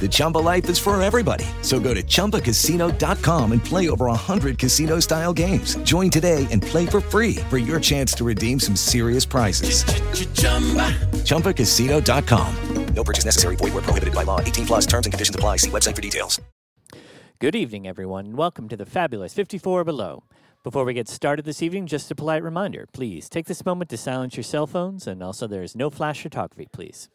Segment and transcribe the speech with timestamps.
[0.00, 1.44] The Chumba life is for everybody.
[1.62, 5.76] So go to ChumbaCasino.com and play over 100 casino style games.
[5.78, 9.82] Join today and play for free for your chance to redeem some serious prizes.
[11.24, 12.94] ChumbaCasino.com.
[12.94, 13.56] No purchase necessary.
[13.56, 14.40] Void where prohibited by law.
[14.40, 15.58] 18 plus terms and conditions apply.
[15.58, 16.40] See website for details.
[17.40, 20.24] Good evening, everyone, and welcome to the fabulous 54 Below.
[20.64, 23.96] Before we get started this evening, just a polite reminder please take this moment to
[23.96, 27.08] silence your cell phones, and also there is no flash photography, please.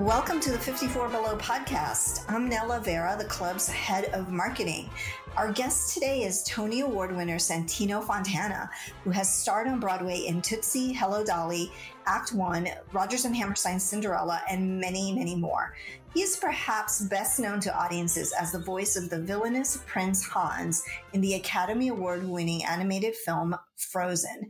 [0.00, 2.24] Welcome to the 54 Below podcast.
[2.26, 4.88] I'm Nella Vera, the club's head of marketing.
[5.36, 8.70] Our guest today is Tony Award winner Santino Fontana,
[9.04, 11.70] who has starred on Broadway in Tootsie, Hello Dolly,
[12.06, 15.74] Act One, Rodgers and Hammerstein's Cinderella, and many, many more.
[16.14, 20.82] He is perhaps best known to audiences as the voice of the villainous Prince Hans
[21.12, 24.48] in the Academy Award winning animated film Frozen.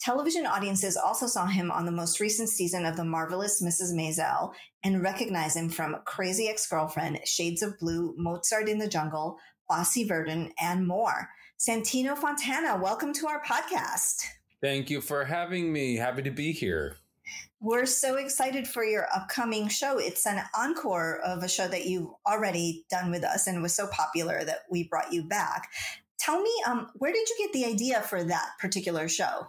[0.00, 3.92] Television audiences also saw him on the most recent season of The Marvelous Mrs.
[3.92, 9.36] Maisel and recognize him from Crazy Ex Girlfriend, Shades of Blue, Mozart in the Jungle,
[9.68, 11.28] Fosse Verdon, and more.
[11.58, 14.24] Santino Fontana, welcome to our podcast.
[14.62, 15.96] Thank you for having me.
[15.96, 16.96] Happy to be here.
[17.60, 19.98] We're so excited for your upcoming show.
[19.98, 23.86] It's an encore of a show that you've already done with us and was so
[23.88, 25.68] popular that we brought you back.
[26.18, 29.46] Tell me, um, where did you get the idea for that particular show?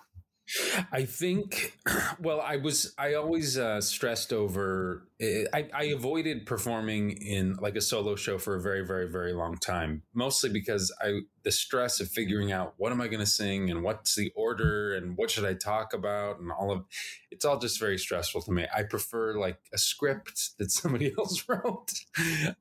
[0.92, 1.78] I think,
[2.20, 7.76] well, I was, I always uh, stressed over, eh, I, I avoided performing in like
[7.76, 12.00] a solo show for a very, very, very long time, mostly because I, the stress
[12.00, 15.32] of figuring out what am I going to sing and what's the order and what
[15.32, 16.86] should I talk about and all of
[17.32, 18.68] it's all just very stressful to me.
[18.76, 21.92] I prefer like a script that somebody else wrote.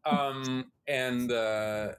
[0.04, 1.92] um, and uh,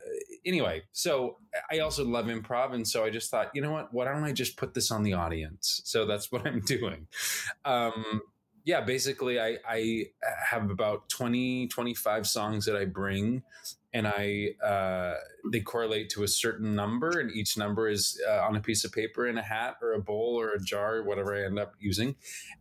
[0.46, 1.38] anyway, so
[1.72, 2.74] I also love improv.
[2.74, 3.94] And so I just thought, you know what?
[3.94, 5.82] Why don't I just put this on the audience?
[5.86, 7.08] So that's what I'm doing.
[7.66, 8.22] Um,
[8.64, 10.06] yeah, basically, I, I
[10.50, 13.44] have about 20, 25 songs that I bring
[13.94, 15.16] and I uh,
[15.52, 18.92] they correlate to a certain number, and each number is uh, on a piece of
[18.92, 22.16] paper in a hat or a bowl or a jar, whatever I end up using,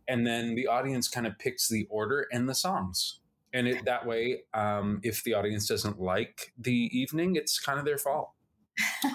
[0.07, 3.19] and then the audience kind of picks the order and the songs,
[3.53, 7.85] and it, that way, um, if the audience doesn't like the evening, it's kind of
[7.85, 8.31] their fault.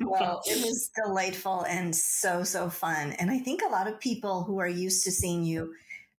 [0.00, 4.44] well, it was delightful and so so fun, and I think a lot of people
[4.44, 5.72] who are used to seeing you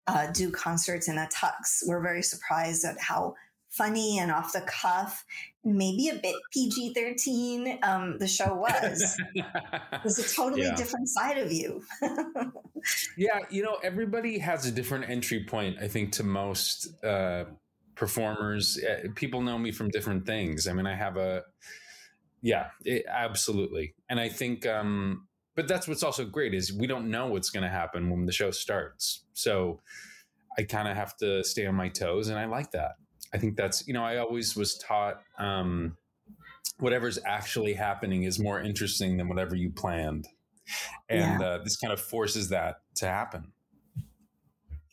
[0.06, 3.34] uh, do concerts in a tux were very surprised at how
[3.76, 5.25] funny and off the cuff,
[5.64, 9.16] maybe a bit PG 13 um, the show was.
[9.34, 9.44] it
[10.04, 10.75] was a totally yeah.
[10.75, 11.82] different side of you.
[13.16, 17.44] yeah, you know, everybody has a different entry point, I think, to most uh,
[17.94, 18.78] performers.
[18.82, 20.66] Uh, people know me from different things.
[20.66, 21.43] I mean, I have a,
[22.43, 23.94] yeah, it, absolutely.
[24.08, 27.64] And I think, um, but that's what's also great is we don't know what's going
[27.64, 29.25] to happen when the show starts.
[29.32, 29.81] So
[30.58, 32.93] I kind of have to stay on my toes, and I like that.
[33.32, 35.97] I think that's you know I always was taught um,
[36.78, 40.26] whatever's actually happening is more interesting than whatever you planned,
[41.09, 41.47] and yeah.
[41.47, 43.53] uh, this kind of forces that to happen.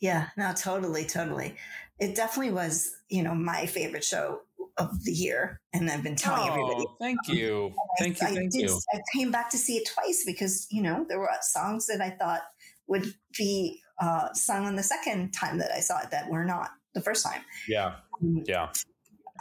[0.00, 1.56] Yeah, no, totally, totally.
[1.98, 4.40] It definitely was, you know, my favorite show
[4.76, 6.84] of the year, and I've been telling oh, everybody.
[7.00, 8.80] Thank you, thank you, I, thank did, you.
[8.92, 12.10] I came back to see it twice because you know there were songs that I
[12.10, 12.42] thought
[12.86, 16.70] would be uh, sung on the second time that I saw it that were not
[16.94, 17.42] the first time.
[17.68, 17.96] Yeah.
[18.22, 18.68] Um, yeah.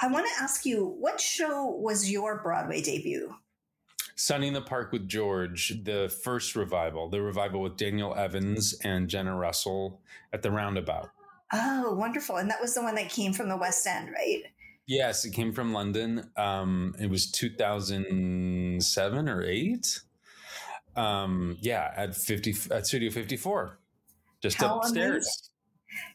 [0.02, 3.36] I want to ask you, what show was your Broadway debut?
[4.16, 9.10] Sunday in the Park with George, the first revival, the revival with Daniel Evans and
[9.10, 10.02] Jenna Russell
[10.32, 11.10] at the Roundabout.
[11.52, 12.38] Oh, wonderful.
[12.38, 14.44] And that was the one that came from the West End, right?
[14.86, 16.30] Yes, it came from London.
[16.36, 20.00] Um, it was 2007 or 8.
[20.96, 23.80] Um, yeah, at 50 at Studio 54.
[24.42, 25.26] Just How upstairs.
[25.26, 25.53] Amazing.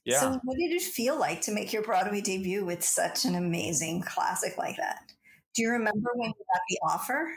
[0.04, 0.20] Yeah.
[0.20, 4.02] So, what did it feel like to make your Broadway debut with such an amazing
[4.02, 5.12] classic like that?
[5.54, 7.30] Do you remember when you got the offer?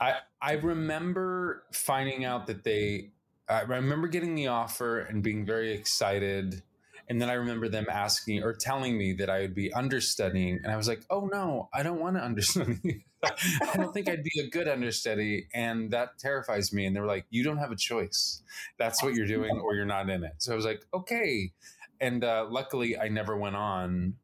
[0.00, 3.10] I I remember finding out that they
[3.48, 6.62] I remember getting the offer and being very excited.
[7.08, 10.60] And then I remember them asking or telling me that I would be understudying.
[10.62, 13.06] And I was like, oh no, I don't want to understudy.
[13.24, 15.46] I don't think I'd be a good understudy.
[15.54, 16.86] And that terrifies me.
[16.86, 18.42] And they were like, you don't have a choice.
[18.78, 20.34] That's what you're doing or you're not in it.
[20.38, 21.52] So I was like, okay.
[22.00, 24.14] And uh, luckily, I never went on.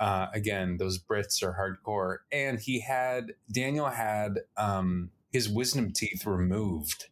[0.00, 2.18] Uh, again, those Brits are hardcore.
[2.32, 7.06] And he had, Daniel had um, his wisdom teeth removed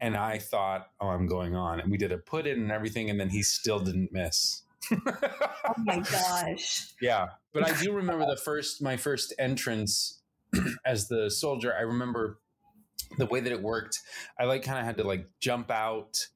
[0.00, 1.80] and I thought, oh, I'm going on.
[1.80, 4.62] And we did a put in and everything, and then he still didn't miss.
[4.92, 6.88] oh my gosh.
[7.00, 7.28] Yeah.
[7.52, 10.20] But I do remember the first, my first entrance
[10.84, 11.74] as the soldier.
[11.76, 12.38] I remember
[13.18, 14.00] the way that it worked.
[14.38, 16.26] I like kind of had to like jump out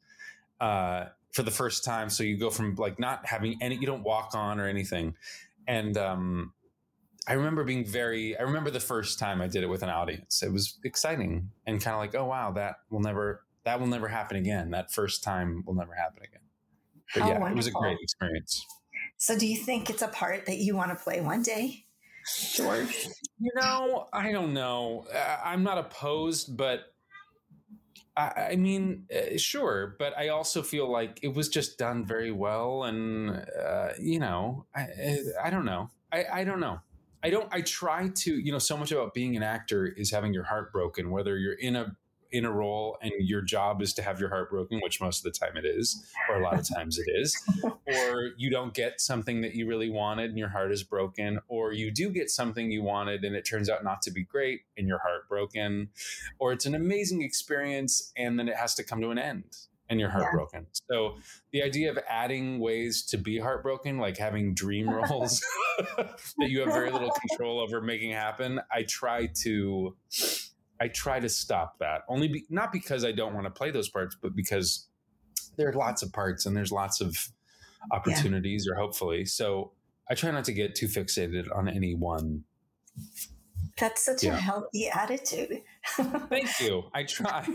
[0.61, 2.11] uh, for the first time.
[2.11, 5.15] So you go from like not having any, you don't walk on or anything.
[5.67, 6.53] And um,
[7.29, 10.43] I remember being very, I remember the first time I did it with an audience.
[10.43, 14.09] It was exciting and kind of like, oh, wow, that will never, that will never
[14.09, 14.71] happen again.
[14.71, 16.41] That first time will never happen again.
[17.15, 18.65] But How yeah, it was a great experience.
[19.17, 21.85] So, do you think it's a part that you want to play one day,
[22.55, 23.09] George?
[23.39, 25.07] You know, I don't know.
[25.13, 26.95] Uh, I'm not opposed, but
[28.17, 29.97] I, I mean, uh, sure.
[29.99, 34.67] But I also feel like it was just done very well, and uh, you know,
[34.75, 35.91] I, I don't know.
[36.13, 36.81] I, I don't know.
[37.23, 37.49] I don't.
[37.53, 38.35] I try to.
[38.35, 41.55] You know, so much about being an actor is having your heart broken, whether you're
[41.55, 41.97] in a
[42.33, 45.33] in a role and your job is to have your heart broken, which most of
[45.33, 49.01] the time it is, or a lot of times it is, or you don't get
[49.01, 52.71] something that you really wanted and your heart is broken, or you do get something
[52.71, 55.89] you wanted and it turns out not to be great and your heart broken,
[56.39, 59.57] or it's an amazing experience and then it has to come to an end
[59.91, 60.63] and you're heartbroken.
[60.63, 60.81] Yeah.
[60.91, 61.17] So
[61.53, 65.45] the idea of adding ways to be heartbroken, like having dream roles
[65.97, 69.97] that you have very little control over making happen, I try to
[70.81, 72.03] I try to stop that.
[72.09, 74.87] Only be, not because I don't want to play those parts, but because
[75.59, 77.29] there are lots of parts and there's lots of
[77.93, 78.73] opportunities, yeah.
[78.73, 79.27] or hopefully.
[79.27, 79.73] So
[80.09, 82.45] I try not to get too fixated on any one.
[83.77, 84.35] That's such yeah.
[84.35, 85.63] a healthy attitude.
[85.97, 86.85] Thank you.
[86.95, 87.47] I try.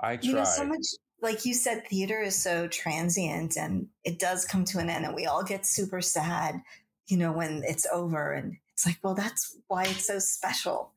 [0.00, 0.28] I try.
[0.28, 0.86] You know, so much
[1.22, 5.14] like you said, theater is so transient and it does come to an end, and
[5.14, 6.62] we all get super sad,
[7.06, 8.32] you know, when it's over.
[8.32, 10.92] And it's like, well, that's why it's so special.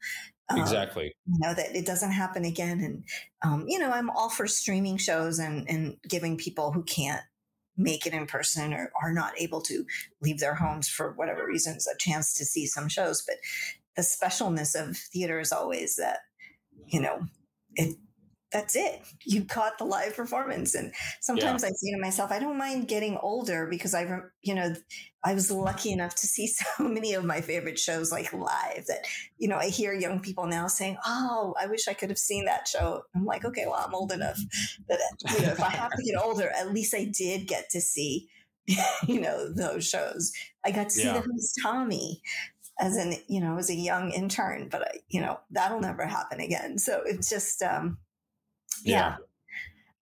[0.50, 1.14] Um, exactly.
[1.26, 2.80] You know, that it doesn't happen again.
[2.82, 3.04] And,
[3.44, 7.22] um, you know, I'm all for streaming shows and, and giving people who can't
[7.76, 9.86] make it in person or are not able to
[10.22, 13.24] leave their homes for whatever reasons a chance to see some shows.
[13.26, 13.38] But
[13.96, 16.20] the specialness of theater is always that,
[16.88, 17.28] you know,
[17.76, 17.98] it,
[18.54, 19.02] that's it.
[19.26, 20.76] You caught the live performance.
[20.76, 21.70] And sometimes yeah.
[21.70, 24.08] I say to myself, I don't mind getting older because I,
[24.44, 24.74] you know,
[25.24, 26.48] I was lucky enough to see
[26.78, 29.06] so many of my favorite shows like live that,
[29.38, 32.46] you know, I hear young people now saying, Oh, I wish I could have seen
[32.46, 33.04] that show.
[33.16, 34.40] I'm like, okay, well, I'm old enough
[34.88, 35.00] that,
[35.34, 38.30] you know, if I have to get older, at least I did get to see,
[39.08, 40.32] you know, those shows.
[40.66, 41.14] I got to see Yeah.
[41.14, 42.22] the Who's Tommy
[42.80, 46.40] as an, you know, as a young intern, but I, you know, that'll never happen
[46.40, 46.78] again.
[46.78, 47.98] So it's just, um,
[48.84, 49.18] yeah.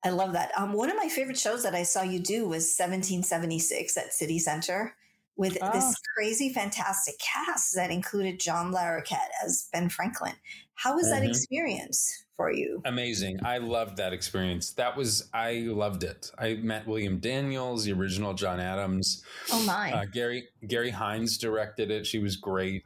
[0.03, 0.51] I love that.
[0.57, 4.39] Um, one of my favorite shows that I saw you do was 1776 at City
[4.39, 4.95] Center
[5.37, 5.71] with Ah.
[5.71, 10.33] this crazy, fantastic cast that included John Larroquette as Ben Franklin.
[10.73, 11.29] How was that Mhm.
[11.29, 12.81] experience for you?
[12.85, 13.39] Amazing.
[13.45, 14.71] I loved that experience.
[14.73, 16.31] That was, I loved it.
[16.39, 19.23] I met William Daniels, the original John Adams.
[19.51, 19.91] Oh my!
[19.93, 22.07] Uh, Garry Garry Hynes directed it.
[22.07, 22.83] She was great.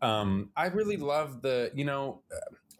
[0.00, 1.72] Um, I really love the.
[1.74, 2.22] You know,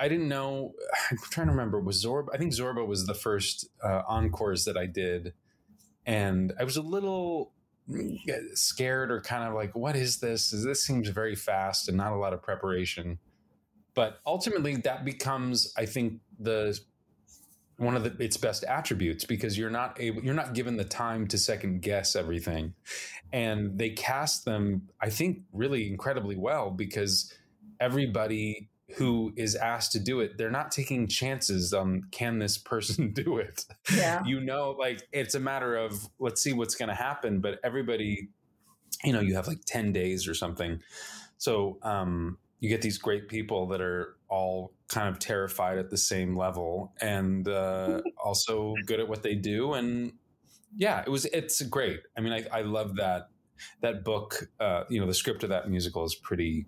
[0.02, 0.75] I didn't know.
[1.11, 1.80] I'm trying to remember.
[1.80, 2.28] Was Zorba?
[2.35, 5.32] I think Zorba was the first uh, encores that I did,
[6.04, 7.52] and I was a little
[7.88, 8.18] mm,
[8.54, 10.50] scared or kind of like, "What is this?
[10.50, 13.18] This seems very fast and not a lot of preparation."
[13.94, 16.78] But ultimately, that becomes, I think, the
[17.76, 21.26] one of the, its best attributes because you're not able you're not given the time
[21.26, 22.75] to second guess everything
[23.32, 27.32] and they cast them i think really incredibly well because
[27.80, 33.12] everybody who is asked to do it they're not taking chances on can this person
[33.14, 33.64] do it?
[33.94, 34.22] Yeah.
[34.25, 38.28] you know like it's a matter of let's see what's going to happen but everybody
[39.04, 40.80] you know you have like 10 days or something.
[41.38, 45.96] So um you get these great people that are all kind of terrified at the
[45.96, 50.12] same level and uh, also good at what they do and
[50.76, 52.00] yeah it was it's great.
[52.16, 53.28] I mean i, I love that
[53.80, 56.66] that book uh, you know the script of that musical is pretty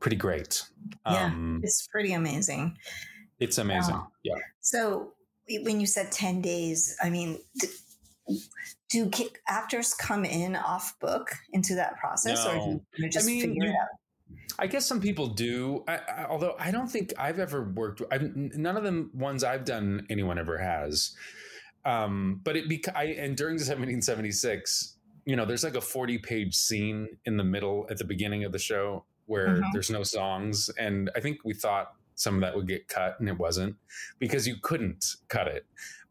[0.00, 0.62] pretty great
[1.06, 1.26] Yeah.
[1.26, 2.76] um It's pretty amazing.
[3.40, 4.08] it's amazing Wow.
[4.22, 5.12] yeah So
[5.64, 7.38] when you said 10 days, I mean,
[8.90, 13.30] do ki- actors come in off book into that process or do you just I
[13.30, 13.88] mean, figure it out?
[14.58, 15.84] I guess some people do.
[15.88, 18.02] I, I, although I don't think I've ever worked.
[18.10, 21.14] I've, none of the ones I've done anyone ever has.
[21.84, 26.54] Um, but it beca- I, and during 1776, you know, there's like a 40 page
[26.56, 29.62] scene in the middle at the beginning of the show where Mhm.
[29.72, 33.28] there's no songs, and I think we thought some of that would get cut, and
[33.28, 33.76] it wasn't
[34.18, 35.64] because you couldn't cut it.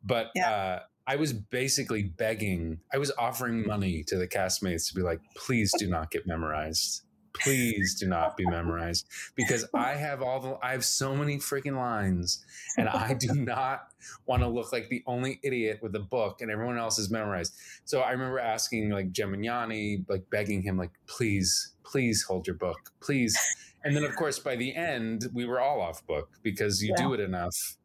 [0.03, 0.49] But Yeah.
[0.51, 2.79] uh, I was basically begging.
[2.93, 7.03] I was offering money to the castmates to be like, please do not get memorized.
[7.39, 11.77] Please do not be memorized because I have all the I have so many freaking
[11.77, 12.43] lines
[12.77, 13.91] and I do not
[14.25, 17.53] want to look like the only idiot with a book and everyone else is memorized.
[17.85, 22.91] So I remember asking like Gemignani, like begging him, like, please, please hold your book,
[22.99, 23.37] please.
[23.83, 27.13] And then of course by the end we were all off book because you do
[27.13, 27.77] it enough.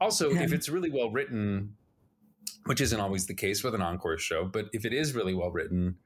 [0.00, 1.74] Also, if it's really well written,
[2.66, 5.50] which isn't always the case with an encore show, but if it is really well
[5.50, 5.96] written,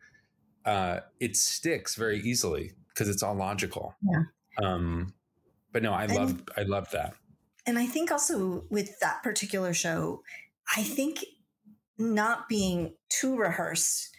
[0.65, 3.95] uh, it sticks very easily because it's all logical.
[4.03, 4.23] Yeah.
[4.63, 5.15] Um,
[5.73, 7.15] but no, I And- love I love that.
[7.67, 10.23] And I think also with that particular show,
[10.77, 11.25] I think
[11.99, 14.11] not being too rehearsed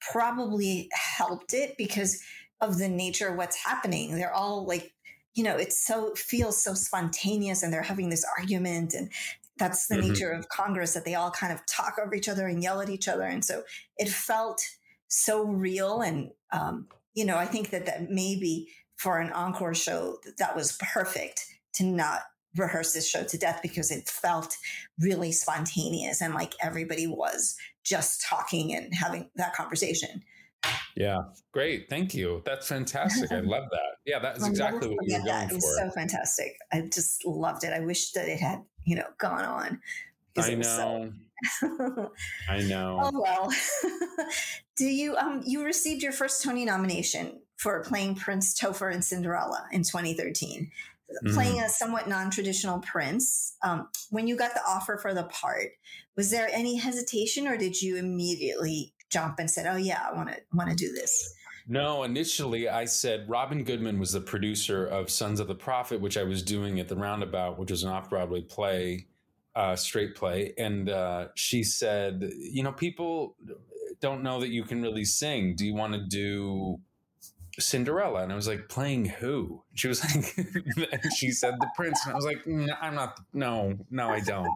[0.00, 2.20] probably helped it because
[2.60, 4.14] of the nature of what's happening.
[4.14, 4.92] They're all like,
[5.34, 9.10] you know, it's so feels so spontaneous and they're having this argument and
[9.58, 10.08] that's the Mhm.
[10.10, 12.88] nature of Congress that they all kind of talk over each other and yell at
[12.88, 13.24] each other.
[13.24, 13.64] And so
[13.96, 14.62] it felt
[15.08, 16.00] so real.
[16.02, 20.78] And, um, you know, I think that that maybe for an encore show, that, was
[20.92, 22.20] perfect to not
[22.56, 24.56] rehearse this show to death because it felt
[25.00, 30.22] really spontaneous and like everybody was just talking and having that conversation.
[30.94, 31.18] Yeah,
[31.52, 31.88] great.
[31.88, 32.42] Thank you.
[32.44, 33.32] That's fantastic.
[33.32, 33.96] I love that.
[34.04, 35.48] Yeah, that's exactly what we were forget that.
[35.48, 35.88] going It was for.
[35.88, 36.56] so fantastic.
[36.72, 37.72] I just loved it.
[37.72, 39.80] I wish that it had, you know, gone on.
[40.36, 41.12] I was so- know.
[42.48, 42.98] I know.
[43.02, 43.52] oh well.
[44.76, 49.66] Do you um you received your first Tony nomination for playing Prince Topher in Cinderella
[49.70, 50.70] in 2013.
[51.34, 51.64] Playing Mm-hmm.
[51.64, 53.56] a somewhat non-traditional prince.
[53.62, 55.68] Um, when you got the offer for the part,
[56.16, 60.30] was there any hesitation, or did you immediately jump and said, "Oh yeah, I want
[60.30, 61.34] to want to do this"?
[61.68, 66.16] No, initially I said Robyn Goodman was the producer of Sons of the Prophet, which
[66.16, 69.06] I was doing at the Roundabout, which was an off Broadway play,
[69.54, 70.54] uh, straight play.
[70.58, 73.36] And uh, she said, You know, people
[74.00, 75.54] don't know that you can really sing.
[75.56, 76.80] Do you want to do
[77.58, 78.22] Cinderella?
[78.22, 79.62] And I was like, Playing who?
[79.74, 80.02] She was
[80.76, 82.04] like, She said, The Prince.
[82.04, 83.18] And I was like, "No, I'm not.
[83.32, 84.48] No, no, I don't.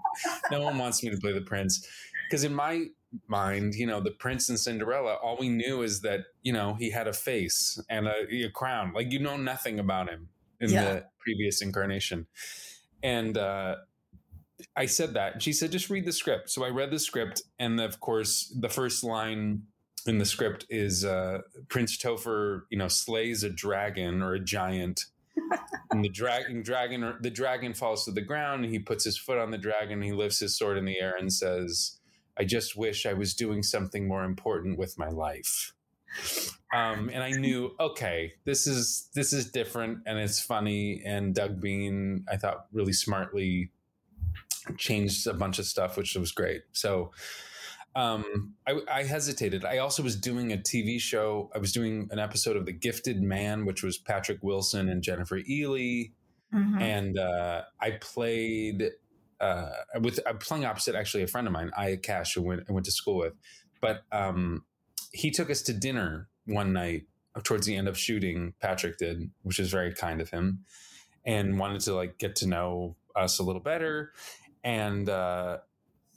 [0.50, 1.86] No one wants me to play the Prince.
[2.28, 2.86] Because in my
[3.28, 6.90] mind, you know, the prince and Cinderella, all we knew is that, you know, he
[6.90, 8.92] had a face and a, a crown.
[8.92, 10.28] Like you know nothing about him
[10.60, 10.84] in Yeah.
[10.84, 12.26] the previous incarnation.
[13.02, 13.76] And uh,
[14.76, 15.34] I said that.
[15.34, 16.50] And she said, just read the script.
[16.50, 17.42] So I read the script.
[17.58, 19.62] And of course, the first line
[20.06, 25.06] in the script is uh, Prince Topher, you know, slays a dragon or a giant.
[25.90, 28.64] and the dragon, dragon, the dragon falls to the ground.
[28.64, 30.02] And he puts his foot on the dragon.
[30.02, 31.98] he lifts his sword in the air and says,
[32.38, 35.72] I just wish I was doing something more important with my life.
[36.74, 41.02] Um, and I knew, okay, this is this is different and it's funny.
[41.04, 43.70] And Doug Beane, I thought, really smartly
[44.76, 46.62] changed a bunch of stuff, which was great.
[46.72, 47.12] So
[47.94, 49.64] um, I, I hesitated.
[49.64, 51.50] I also was doing a TV show.
[51.54, 55.38] I was doing an episode of The Gifted Man, which was Patrick Wilson and Jennifer
[55.40, 56.12] Ehle
[56.54, 56.80] Mhm.
[56.80, 58.90] and uh, I played
[59.40, 62.72] uh, with I'm playing opposite actually a friend of mine, Aya Cash, who went I
[62.72, 63.32] went to school with,
[63.80, 64.64] but um,
[65.12, 67.06] he took us to dinner one night
[67.42, 68.54] towards the end of shooting.
[68.60, 70.60] Patrick did, which is very kind of him,
[71.24, 74.12] and wanted to like get to know us a little better.
[74.66, 75.58] And uh,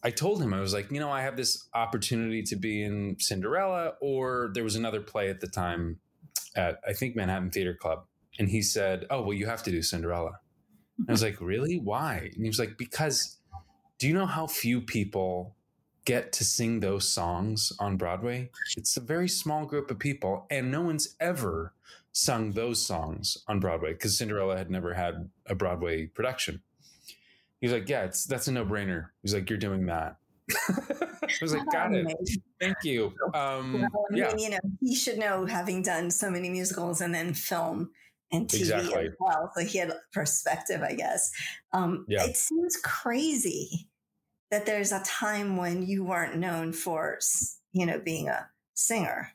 [0.03, 3.15] I told him I was like, you know, I have this opportunity to be in
[3.19, 5.99] Cinderella, or there was another play at the time
[6.55, 8.05] at I think Manhattan Theater Club
[8.39, 10.39] and he said, "Oh, well, you have to do Cinderella."
[11.07, 11.77] I was like, "Really?
[11.77, 13.37] Why?" And he was like, "Because
[13.99, 15.55] do you know how few people
[16.05, 18.49] get to sing those songs on Broadway?
[18.77, 21.73] It's a very small group of people, and no one's ever
[22.11, 26.63] sung those songs on Broadway because Cinderella had never had a Broadway production."
[27.61, 30.17] He was like, "Yeah, it's that's a no-brainer." He's like, "You're doing that."
[30.69, 32.07] I was like, "Got it.
[32.59, 36.29] Thank you." Um, Well, I mean, yeah, you know, he should know having done so
[36.31, 37.91] many musicals and then film
[38.31, 39.05] and TV Exactly.
[39.07, 39.51] as well.
[39.55, 41.31] So he had perspective, I guess.
[41.73, 42.23] Um, Yeah.
[42.25, 43.87] It seems crazy
[44.51, 47.19] that there's a time when you weren't known for,
[47.71, 49.31] you know, being a singer.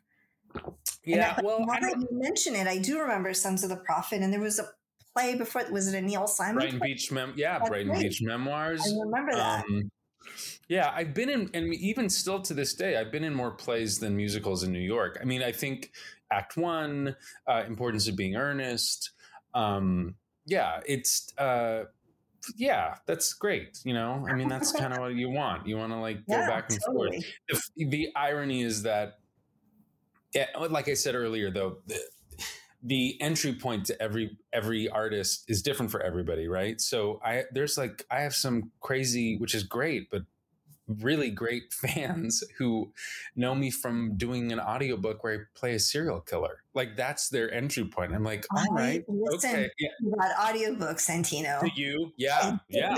[1.04, 1.35] Yeah.
[1.38, 4.33] I- Well, now that you mention it, I do remember Sons of the Prophet, and
[4.33, 4.69] there was a
[5.14, 5.64] play before.
[5.71, 6.56] Was it a Neil Simon?
[6.56, 6.88] Brighton play?
[6.88, 8.02] Beach, mem- yeah, That's Brighton right.
[8.02, 8.83] Beach Memoirs.
[8.85, 9.64] I remember that.
[9.64, 9.90] Um,
[10.68, 13.99] yeah, I've been in, and even still to this day, I've been in more plays
[13.99, 15.18] than musicals in New York.
[15.21, 15.92] I mean, I think
[16.30, 17.14] Act One,
[17.47, 19.11] uh, importance of being earnest.
[19.52, 20.14] Um,
[20.47, 21.85] yeah, it's uh,
[22.56, 23.80] yeah, that's great.
[23.85, 25.66] You know, I mean, that's kind of what you want.
[25.66, 27.23] You want to like go Yeah, back and totally.
[27.49, 27.71] forth.
[27.76, 29.18] The, the irony is that,
[30.35, 32.00] yeah, like I said earlier, though, the,
[32.85, 36.81] the entry point to every every artist is different for everybody, right?
[36.81, 40.23] So I there's like I have some crazy, which is great, but
[40.87, 42.93] really great fans who
[43.35, 46.62] know me from doing an audiobook where I play a serial killer.
[46.75, 48.14] Like that's their entry point.
[48.14, 49.88] I'm like, all I right, listen okay, yeah.
[50.03, 51.61] to that audiobook, Santino.
[51.61, 52.97] To you, yeah, yeah.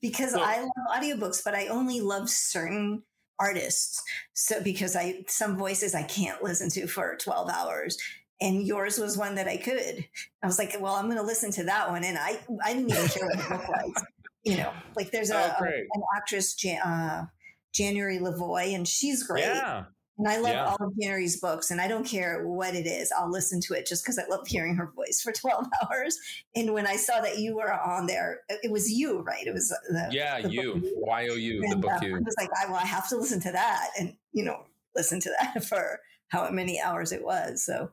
[0.00, 3.02] because So- I love audiobooks, but I only love certain
[3.38, 4.02] artists.
[4.32, 7.98] So because I some voices I can't listen to for 12 hours.
[8.40, 10.04] And yours was one that I could.
[10.42, 12.04] I was like, well, I'm going to listen to that one.
[12.04, 14.04] And I, I didn't even care what the book was.
[14.44, 17.26] You know, like there's a, Oh, a- an actress, Jan, uh,
[17.72, 19.42] January LaVoy, and she's great.
[19.44, 19.84] Yeah.
[20.18, 20.66] And I love Yeah.
[20.66, 23.10] all of January's books, and I don't care what it is.
[23.16, 26.18] I'll listen to it just because I love hearing her voice for 12 hours.
[26.54, 29.46] And when I saw that you were on there, it was you, right?
[29.46, 30.92] It was the, Yeah, the you.
[30.98, 32.14] Y O U, the book uh, I you.
[32.14, 34.64] was like, I, well, I have to listen to that, and you know,
[34.94, 35.98] listen to that for
[36.28, 37.64] how many hours it was.
[37.64, 37.90] So,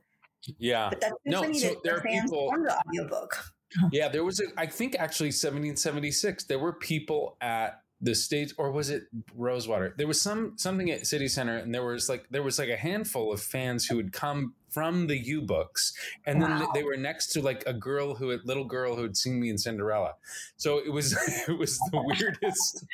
[0.57, 0.89] Yeah.
[0.89, 3.43] but that's good No, so there are people- on the audiobook.
[3.91, 8.71] Yeah, there was a I think actually 1776 there were people at the stage or
[8.71, 9.03] was it
[9.36, 9.93] Rosewater?
[9.98, 12.75] There was some something at City Center and there was like there was like a
[12.75, 15.93] handful of fans who had come from the You books
[16.25, 19.15] and then they were next to like a girl who had little girl who had
[19.15, 20.15] seen me in Cinderella.
[20.57, 21.13] So it was
[21.48, 22.86] it was the weirdest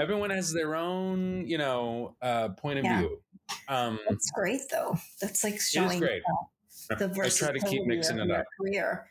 [0.00, 2.98] everyone has their own, you know, uh point of Yeah.
[2.98, 3.22] view.
[3.68, 4.96] Um That's great, though.
[5.22, 6.22] That's like showing great.
[6.28, 6.44] uh,
[6.88, 8.46] the I try to keep mixing of it up.
[8.60, 9.06] career.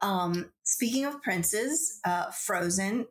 [0.00, 3.06] Um, speaking of princes, uh, Frozen,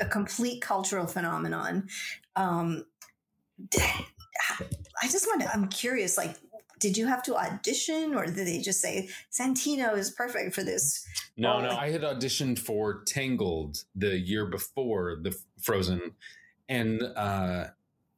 [0.00, 1.88] a, complete cultural phenomenon.
[2.36, 2.84] Um,
[3.74, 6.36] I just want to, I'm curious, like,
[6.78, 11.06] did you have to audition or did they just say Santino is perfect for this?
[11.36, 11.68] No, no.
[11.68, 16.12] like- I had auditioned for Tangled the year before the Frozen,
[16.68, 17.66] and uh,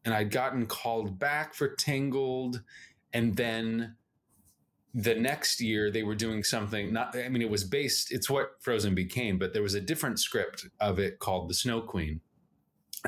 [0.05, 2.63] and I'd gotten called back for Tangled,
[3.13, 3.97] and then
[4.95, 6.93] the next year they were doing something.
[6.93, 8.13] Not, I mean, it was based.
[8.13, 11.81] It's what Frozen became, but there was a different script of it called The Snow
[11.81, 12.21] Queen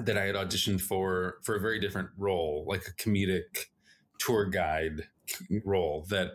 [0.01, 3.67] that I had auditioned for for a very different role, like a comedic
[4.19, 5.09] tour guide
[5.65, 6.33] role that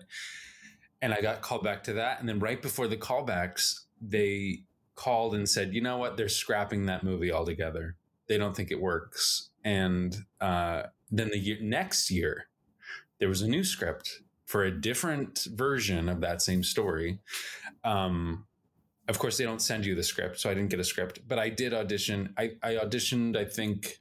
[1.02, 2.20] and I got called back to that.
[2.20, 4.64] And then right before the callbacks, they
[4.96, 6.18] called and said, you know what?
[6.18, 7.96] They're scrapping that movie altogether.
[8.28, 9.50] They don't think it works.
[9.64, 12.48] And uh, then the year, next year,
[13.20, 17.20] there was a new script for a different version of that same story.
[17.84, 18.48] Um,
[19.08, 21.38] of course, they don't send you the script, so I didn't get a script, but
[21.38, 22.34] I did audition.
[22.36, 24.00] I, I auditioned, I think,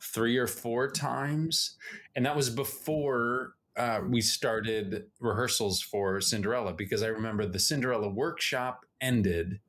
[0.00, 1.76] three or four times,
[2.14, 8.08] and that was before uh, we started rehearsals for Cinderella because I remember the Cinderella
[8.08, 9.60] workshop ended,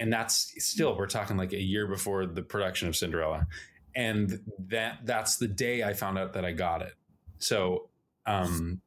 [0.00, 3.48] and that's still we're talking like a year before the production of Cinderella,
[3.94, 6.94] and that that's the day I found out that I got it.
[7.38, 7.90] So,
[8.24, 8.80] um,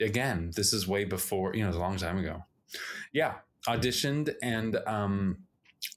[0.00, 2.44] again, this is way before you know, it was a long time ago.
[3.12, 3.34] Yeah,
[3.66, 5.38] auditioned, and um,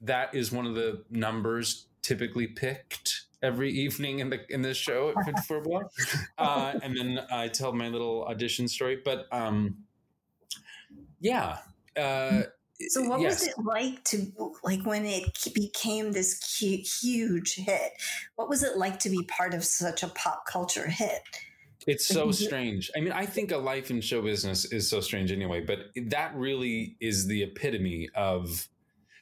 [0.02, 5.10] that is one of the numbers typically picked every evening in the in this show
[5.10, 5.82] at 54 Below.
[6.38, 9.00] Uh, and then I tell my little audition story.
[9.04, 9.78] But um,
[11.20, 11.60] yeah.
[11.96, 12.44] Uh,
[12.89, 13.39] So, what yes.
[13.39, 17.94] was it like to, like, when it became this cu- huge hit?
[18.36, 21.22] What was it like to be part of such a pop culture hit?
[21.86, 22.89] It's so strange.
[22.96, 26.36] I mean, I think a life in show business is so strange anyway, but that
[26.36, 28.69] really is the epitome of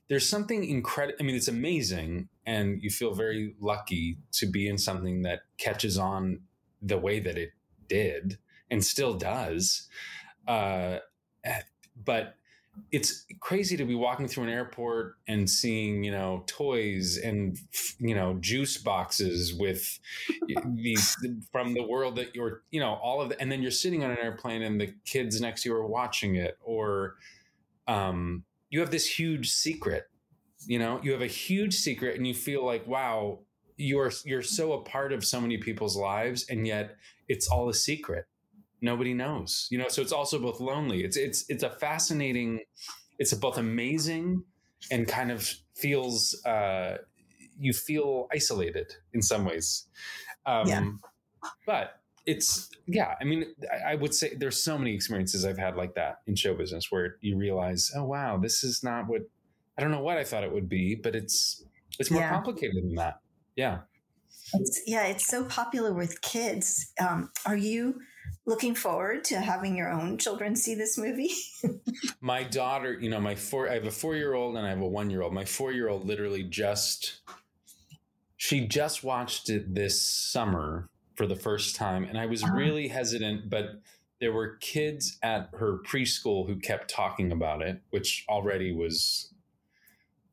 [0.09, 1.17] there's something incredible.
[1.19, 5.97] I mean, it's amazing, and you feel very lucky to be in something that catches
[5.97, 6.41] on
[6.81, 7.51] the way that it
[7.87, 8.37] did
[8.69, 9.87] and still does.
[10.47, 10.97] Uh,
[11.95, 12.35] but
[12.91, 17.57] it's crazy to be walking through an airport and seeing, you know, toys and,
[17.99, 19.99] you know, juice boxes with
[20.75, 21.15] these
[21.51, 24.11] from the world that you're, you know, all of the, and then you're sitting on
[24.11, 27.15] an airplane and the kids next to you are watching it or,
[27.87, 30.09] um, you have this huge secret,
[30.65, 33.39] you know, you have a huge secret and you feel like, wow,
[33.77, 36.95] you're, you're so a part of so many people's lives and yet
[37.27, 38.25] it's all a secret
[38.81, 42.59] nobody knows you know so it's also both lonely it's it's it's a fascinating
[43.19, 44.43] it's both amazing
[44.89, 46.97] and kind of feels uh
[47.59, 49.87] you feel isolated in some ways
[50.45, 50.85] um Yeah.
[51.65, 55.75] but it's yeah i mean I, I would say there's so many experiences i've had
[55.75, 59.21] like that in show business where you realize oh wow this is not what
[59.77, 61.63] i don't know what i thought it would be but it's
[61.99, 62.29] it's more Yeah.
[62.31, 63.19] complicated than that
[63.55, 63.79] yeah
[64.53, 66.91] It's, yeah, it's so popular with kids.
[66.99, 68.01] Um, are you
[68.45, 71.31] looking forward to having your own children see this movie?
[72.21, 74.81] my daughter, you know, my four, I have a four year old and I have
[74.81, 75.33] a one year old.
[75.33, 77.21] My four year old literally just,
[78.37, 82.03] she just watched it this summer for the first time.
[82.05, 82.55] And I was Uh-huh.
[82.55, 83.81] really hesitant, but
[84.19, 89.33] there were kids at her preschool who kept talking about it, which already was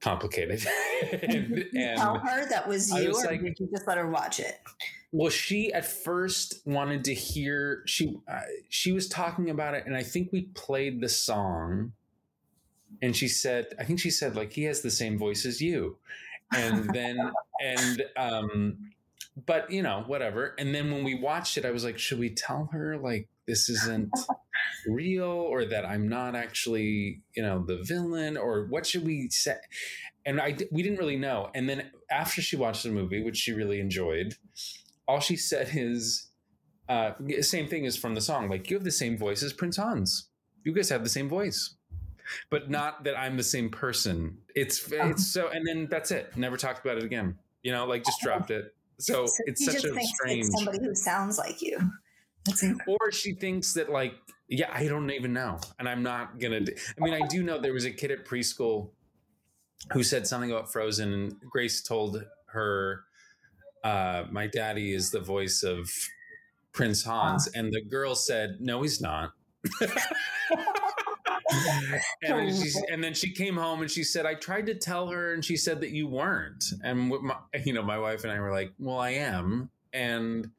[0.01, 0.67] complicated.
[1.23, 4.09] and, you tell her that was you, was or like- did you just let her
[4.09, 4.61] watch it?
[5.11, 9.97] Well, she at first wanted to hear she uh, she was talking about it, and
[9.97, 11.93] I think we played the song,
[13.01, 15.97] and she said, I think she said like he has the same voice as you,
[16.55, 17.19] and then
[17.63, 18.91] and um,
[19.47, 20.55] but you know whatever.
[20.59, 23.71] And then when we watched it, I was like, should we tell her like this
[23.71, 24.11] isn't
[24.87, 29.57] real or that I'm not actually you know the villain or what should we say?
[30.27, 31.51] And I we didn't really know.
[31.55, 34.37] And then after she watched the movie, which she really enjoyed
[35.09, 36.29] all she said is
[36.89, 39.77] uh same thing as from the song like you have the same voice as prince
[39.77, 40.29] hans.
[40.65, 41.75] You guys have the same voice.
[42.51, 44.39] But not that i'm the same person.
[44.55, 46.37] It's it's so and then that's it.
[46.37, 47.39] Never talked about it again.
[47.63, 48.75] You know like just dropped it.
[49.01, 51.79] So So it's such a strange somebody who sounds like you.
[52.87, 54.15] Or she thinks that like
[54.49, 57.75] yeah i don't even know and i'm not gonna I mean i do know there
[57.75, 58.91] was a kid at preschool
[59.93, 63.05] who said something about frozen and grace told her
[63.85, 65.91] uh my daddy is the voice of
[66.73, 69.33] prince hans and the girl said no he's not.
[72.23, 75.33] And, she, and then she came home and she said i tried to tell her
[75.33, 76.63] and she said that you weren't.
[76.83, 79.71] And my, you know my wife and i were like well i am.
[79.93, 80.51] And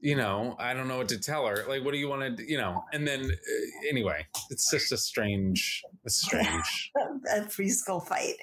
[0.00, 1.64] you know i don't know what to tell her.
[1.66, 4.98] Like what do you want to you know and then uh, anyway it's just a
[4.98, 6.92] strange it's strange
[7.34, 8.34] a preschool fight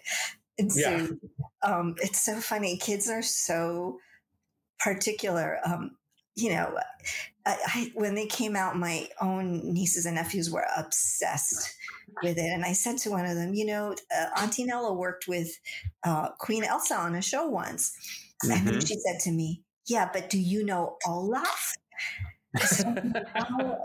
[0.58, 1.20] ensued.
[1.64, 2.78] Um, it's so funny.
[2.78, 4.00] Kids are so
[4.80, 5.60] particular.
[5.66, 5.92] Um,
[6.36, 6.78] you know,
[7.46, 11.76] I, I, when they came out, my own nieces and nephews were obsessed
[12.24, 12.50] with it.
[12.54, 15.50] And I said to one of them, you know, uh, Auntie Nella worked with
[16.06, 17.94] uh, Queen Elsa on a show once.
[18.42, 18.88] And then Mhm.
[18.88, 21.74] she said to me, yeah, but do you know Olaf?
[22.58, 23.78] I "Oh,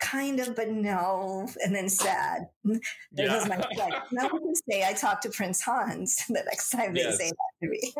[0.00, 1.46] kind of, but no.
[1.62, 2.48] And then sad.
[2.64, 2.78] There
[3.26, 3.44] Yeah.
[3.48, 3.96] my flex.
[4.12, 7.18] Now we can say I talked to Prince Hans the next time they Yes.
[7.18, 7.94] say that to me.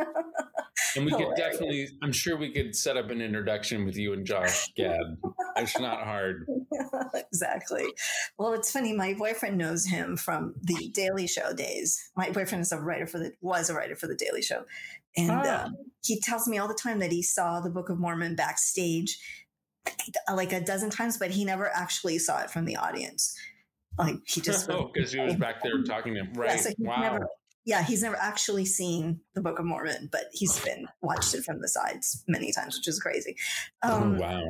[0.96, 4.26] and we could definitely i'm sure we could set up an introduction with you and
[4.26, 5.00] josh gad
[5.56, 6.46] it's not hard
[7.14, 7.86] exactly.
[8.38, 8.92] Well, it's funny.
[8.92, 12.10] My boyfriend knows him from the Daily Show days.
[12.16, 14.64] My boyfriend is a writer for the was a writer for the Daily Show,
[15.16, 15.64] and Ah.
[15.64, 19.18] um, he tells me all the time that he saw the Book of Mormon backstage
[20.32, 23.36] like a dozen times, but he never actually saw it from the audience.
[23.98, 26.68] Like he just oh because he was back there talking to him Yeah, right so
[26.70, 27.26] he's wow never-
[27.64, 31.60] yeah, he's never actually seen the Book of Mormon, but he's been watched it from
[31.60, 33.36] the sides many times, which is crazy.
[33.82, 34.42] Um, oh, wow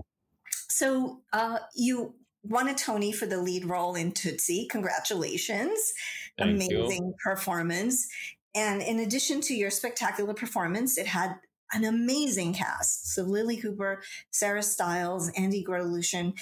[0.68, 4.68] So uh, you won a Tony for the lead role in Tootsie.
[4.70, 5.94] Congratulations!
[6.38, 6.80] Thank you.
[6.84, 8.06] Amazing performance.
[8.54, 11.36] And in addition to your spectacular performance, it had
[11.72, 13.14] an amazing cast.
[13.14, 16.34] So Lilli Cooper, Sarah Stiles, Andy Grotelueschen.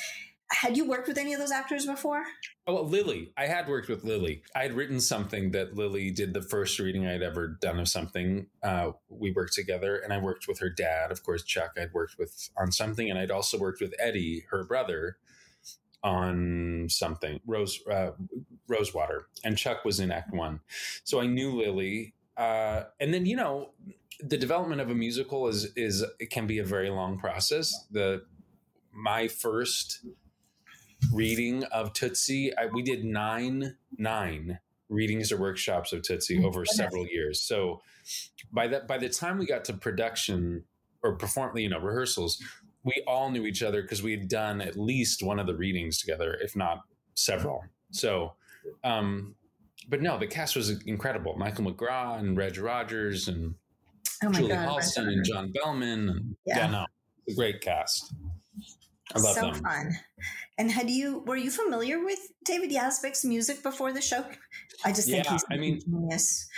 [0.51, 2.23] Had you worked with any of those actors before?
[2.67, 3.33] Oh, well, Lilli.
[3.37, 4.43] I had worked with Lilli.
[4.55, 8.47] I had written something that Lilli did the first reading I'd ever done of something.
[8.63, 11.73] Uh, we worked together, and I worked with her dad, of course, Chuck.
[11.77, 15.17] I'd worked with on something, and I'd also worked with Eddie, her brother,
[16.03, 17.41] on something.
[17.47, 18.11] Rose uh,
[18.69, 20.61] Rosewater, and Chuck was in Act One,
[21.05, 22.13] so I knew Lilli.
[22.37, 23.71] Uh, and then you know,
[24.21, 27.87] the development of a musical is is it can be a very long process.
[27.91, 28.25] The
[28.93, 30.05] my first
[31.13, 32.57] reading of Tootsie.
[32.57, 37.41] I, we did nine nine readings or workshops of Tootsie over several years.
[37.41, 37.81] So
[38.53, 40.65] by that by the time we got to production
[41.03, 42.43] or perform, you know, rehearsals,
[42.85, 45.99] we all knew each other because we had done at least one of the readings
[45.99, 46.83] together, if not
[47.15, 47.65] several.
[47.91, 48.35] So,
[48.83, 49.35] um,
[49.89, 51.35] but no, the cast was incredible.
[51.37, 53.55] Michael McGrath and Reg Rogers and
[54.23, 54.69] Oh my Julie God.
[54.69, 56.11] Halston and John Behlmann.
[56.11, 56.59] And, yeah.
[56.59, 56.71] Yeah.
[56.71, 56.87] no,
[57.29, 58.15] a great cast.
[59.15, 59.55] I love so them.
[59.63, 59.91] fun.
[60.57, 64.25] And had you were you familiar with David Yazbek's music before the show?
[64.85, 66.49] I just think Yeah, he's I mean- genius.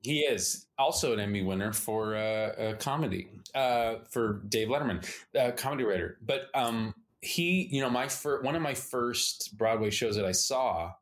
[0.00, 5.52] He is also an Emmy winner for uh, a comedy uh, for Dave Letterman, a
[5.52, 6.18] comedy writer.
[6.22, 10.32] But um, he, you know, my fir- one of my first Broadway shows that I
[10.32, 10.92] saw,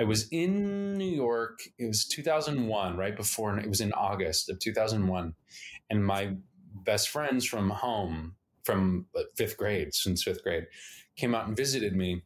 [0.00, 1.60] I was in New York.
[1.78, 5.34] It was 2001, right before it was in August of 2001,
[5.90, 6.36] and my
[6.84, 10.66] best friends from home, from fifth grade, since fifth grade,
[11.16, 12.22] came out and visited me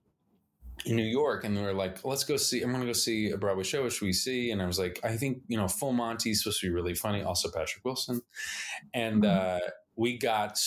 [0.86, 3.30] in New York and they were like, let's go see, I'm going to go see
[3.30, 3.82] a Broadway show.
[3.82, 4.50] What should we see?
[4.50, 7.22] And I was like, I think, you know, Full Monty's supposed to be really funny.
[7.22, 8.22] Also Patrick Wilson.
[8.92, 9.60] And, uh,
[9.96, 10.58] we got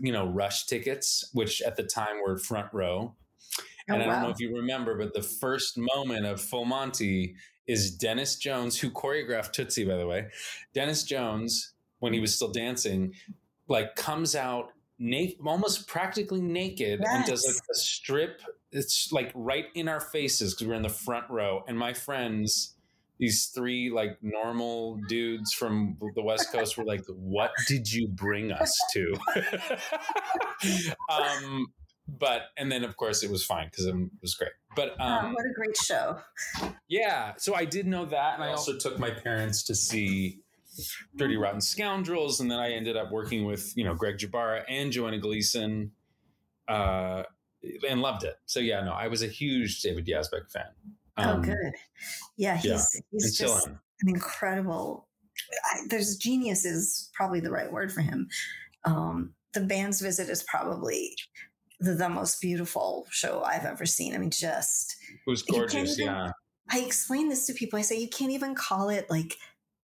[0.00, 3.14] you know rush tickets, which at the time were front row.
[3.88, 7.36] Oh, and I don't know if you remember, but the first moment of Full Monty
[7.66, 10.28] is Denis Jones, who choreographed Tootsie, by the way.
[10.74, 13.14] Denis Jones, when he was still dancing,
[13.68, 18.42] like comes out naked, almost practically naked, and does like a strip.
[18.72, 22.72] It's like right in our faces because we're in the front row, and my friends.
[23.18, 28.52] These three like normal dudes from the West Coast were like, "What did you bring
[28.52, 29.16] us to?"
[31.10, 31.68] um,
[32.08, 34.52] but and then of course it was fine because it was great.
[34.74, 36.18] But Oh, um, what a great show.
[36.88, 40.40] yeah, so I did know that, and I also took my parents to see
[41.16, 44.92] Dirty Rotten Scoundrels, and then I ended up working with you know Greg Jbara and
[44.92, 45.92] Joanna Gleason,
[46.68, 47.22] uh,
[47.88, 48.36] and loved it.
[48.46, 50.66] So yeah, no, I was a huge David Yazbek fan.
[51.16, 51.56] oh, Um, good.
[52.36, 53.80] Yeah, he's yeah, he's and just am.
[54.02, 55.08] an incredible.
[55.72, 58.28] I, there's genius is probably the right word for him.
[58.84, 61.16] Um, the band's visit is probably
[61.80, 64.14] the, the most beautiful show I've ever seen.
[64.14, 65.98] I mean, just It was gorgeous.
[65.98, 66.30] even- Yeah,
[66.70, 67.78] I explain this to people.
[67.78, 69.36] I say you can't even call it like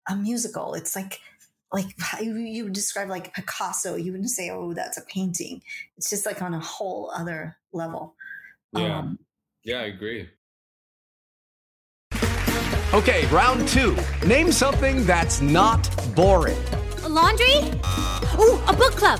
[0.10, 0.74] a musical.
[0.74, 1.20] It's like
[1.74, 1.88] like
[2.22, 3.96] you, you would describe like Picasso.
[3.96, 5.62] You wouldn't say, "Oh, that's a painting."
[5.98, 8.16] It's just like on a whole other level.
[8.74, 9.20] yeah, Um,
[9.64, 9.80] yeah.
[9.80, 10.30] I agree.
[12.94, 13.96] Okay, round two.
[14.26, 16.58] Name something that's not boring.
[17.04, 17.56] A laundry?
[18.38, 19.20] Ooh, a book club.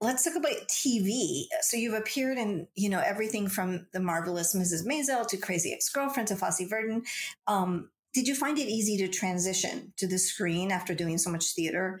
[0.00, 1.44] let's talk about TV.
[1.60, 4.86] So you've appeared in, you know, everything from the marvelous Mrs.
[4.86, 7.02] Maisel to Crazy Ex-Girlfriend to Fosse Verdon.
[7.46, 11.54] Um, did you find it easy to transition to the screen after doing so much
[11.54, 12.00] theater?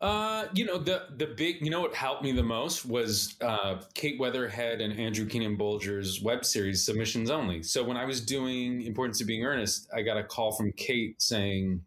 [0.00, 3.80] Uh, you know the the big you know what helped me the most was uh,
[3.94, 7.64] Kate Weatherhead and Andrew Keenan Bolger's web series Submissions Only.
[7.64, 11.20] So when I was doing Importance of Being Earnest, I got a call from Kate
[11.20, 11.82] saying,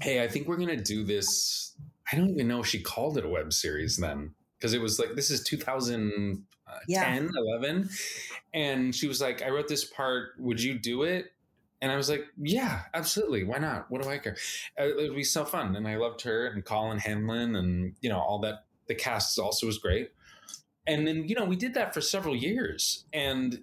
[0.00, 1.74] "Hey, I think we're gonna do this."
[2.10, 4.98] I don't even know if she called it a web series then because it was
[4.98, 6.44] like this is 2010
[6.88, 7.28] Yeah.
[7.34, 7.88] 11
[8.54, 10.30] and she was like i wrote this part.
[10.38, 11.32] Would you do it?
[11.80, 13.44] And i was like yeah absolutely.
[13.44, 13.90] Why not?
[13.90, 14.36] What do i care?
[14.80, 18.08] Uh, it would be so fun and i loved her and colin hanlon and you
[18.10, 18.64] know all that.
[18.86, 20.10] The cast also was great.
[20.86, 23.60] And then you know we did that for several years and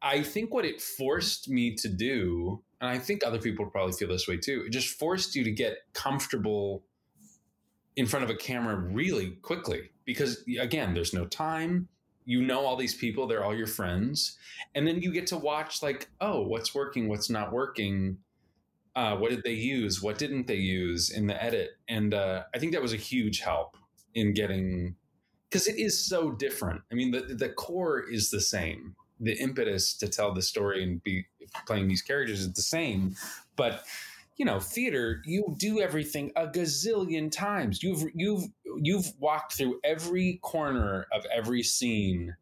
[0.00, 4.08] i think what it forced me to do and i think other people probably feel
[4.08, 6.82] this way too it just forced you to get comfortable
[7.96, 11.88] in front of a camera really quickly because again there's no time.
[12.24, 14.38] You know all these people they're all your friends.
[14.74, 18.18] And then you get to watch like oh what's working what's not working
[18.94, 21.70] uh, what did they use what didn't they use in the edit?
[21.88, 23.76] And uh, i think that was a huge help
[24.14, 24.96] in getting
[25.48, 26.82] because it is so different.
[26.90, 28.94] I mean the, the core is the same.
[29.20, 31.26] The impetus to tell the story and be
[31.66, 33.14] playing these characters is the same
[33.56, 33.84] but
[34.36, 37.82] you know theater you do everything a gazillion times.
[37.82, 38.44] You've you've
[38.78, 42.34] you've walked through every corner of every scene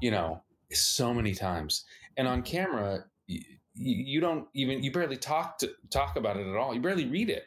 [0.00, 1.84] you know so many times.
[2.16, 3.42] And on camera you,
[3.74, 6.74] you don't even you barely talk to talk about it at all.
[6.74, 7.44] You barely read it.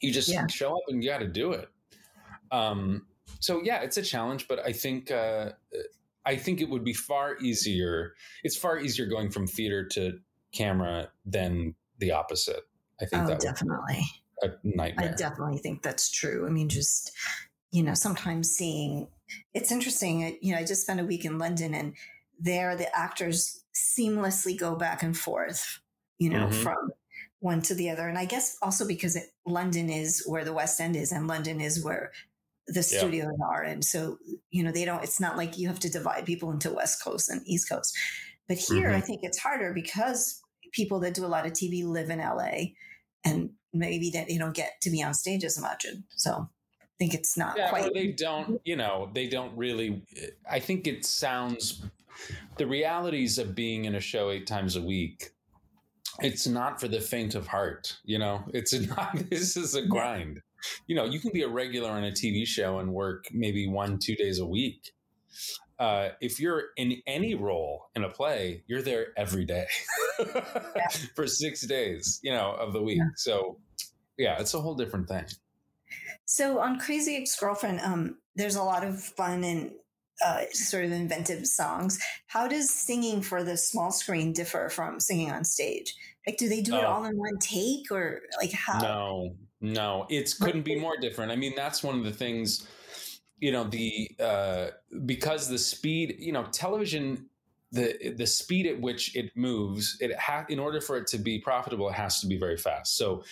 [0.00, 0.46] You just Yeah.
[0.46, 1.68] show up and you got to do it.
[2.50, 3.06] Um
[3.40, 5.50] so yeah it's a challenge but i think uh
[6.24, 10.18] i think it would be far easier it's far easier going from theater to
[10.52, 12.62] camera than the opposite
[13.00, 14.04] i think Oh, that definitely.
[14.42, 14.96] a nightmare.
[14.98, 16.46] I definitely think that's true.
[16.46, 17.12] I mean, just
[17.72, 19.08] you know, sometimes seeing
[19.54, 20.38] it's interesting.
[20.42, 21.96] You know, I just spent a week in London, and
[22.38, 25.80] there the actors seamlessly go back and forth.
[26.18, 26.52] You know, Mhm.
[26.52, 26.92] from
[27.40, 30.80] one to the other, and I guess also because it, London is where the West
[30.80, 32.12] End is, and London is where
[32.68, 32.98] the Yeah.
[32.98, 34.18] studios are, and so
[34.50, 35.02] you know they don't.
[35.04, 37.96] It's not like you have to divide people into West Coast and East Coast.
[38.48, 39.02] But here, I Mhm.
[39.02, 40.40] think it's harder because
[40.72, 42.74] people that do a lot of TV live in LA,
[43.26, 46.48] and maybe that they don't get to be on stage as much, and so
[46.80, 47.92] I think it's not yeah, quite.
[47.92, 50.02] they don't, you know, they don't really.
[50.50, 51.82] I think it sounds
[52.56, 55.30] the realities of being in a show eight times a week.
[56.20, 58.44] It's not for the faint of heart, you know.
[58.54, 59.28] It's not.
[59.28, 60.40] This is a grind.
[60.86, 63.98] You know, you can be a regular on a TV show and work maybe one,
[63.98, 64.92] two days a week.
[65.78, 69.66] Uh, if you're in any role in a play, you're there every day
[71.14, 73.02] for six days, you know, of the week.
[73.16, 73.58] So,
[74.16, 75.24] yeah, it's a whole different thing.
[76.24, 79.72] So on Crazy Ex Girlfriend, um, there's a lot of fun and
[80.24, 81.98] uh, sort of inventive songs.
[82.26, 85.94] How does singing for the small screen differ from singing on stage?
[86.26, 86.86] Like, do they do it Oh.
[86.86, 88.80] all in one take, or like how?
[88.80, 91.30] No, no, it couldn't be more different.
[91.30, 92.66] I mean, that's one of the things,
[93.38, 94.66] you know, the uh,
[95.04, 97.26] because the speed, you know, television,
[97.72, 101.38] the the speed at which it moves, it ha- in order for it to be
[101.38, 102.96] profitable, it has to be very fast.
[102.96, 103.24] So,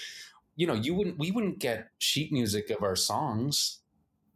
[0.57, 3.81] you know, you wouldn't we wouldn't get sheet music of our songs.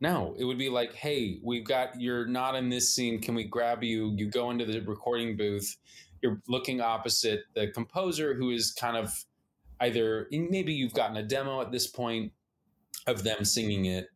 [0.01, 3.21] No, it would be like, hey, we've got you're not in this scene.
[3.21, 4.15] Can we grab you?
[4.17, 5.77] You go into the recording booth.
[6.23, 9.25] You're looking opposite the composer, who is kind of
[9.81, 12.33] either maybe you've gotten a demo at this point
[13.07, 14.09] of them singing it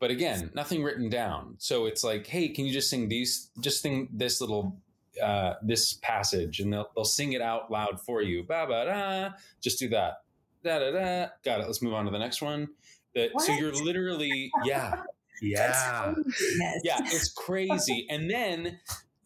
[0.00, 1.54] but again nothing written down.
[1.58, 4.76] So it's like hey can you just sing these just sing this little
[5.22, 8.42] uh this passage and they'll, they'll sing it out loud for you.
[8.42, 9.36] Ba ba da.
[9.60, 10.22] Just do that.
[10.64, 11.28] Da da da.
[11.44, 11.66] Got it.
[11.66, 12.68] Let's move on to the next one.
[13.14, 15.02] That so you're literally yeah.
[15.40, 16.14] Yeah.
[16.16, 16.80] Yes.
[16.82, 18.08] yeah it's crazy.
[18.10, 18.80] And then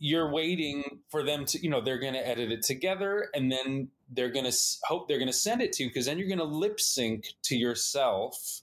[0.04, 3.88] you're waiting for them to you know they're going to edit it together and then
[4.10, 6.38] they're going to hope they're going to send it to you because then you're going
[6.38, 8.61] to lip sync to yourself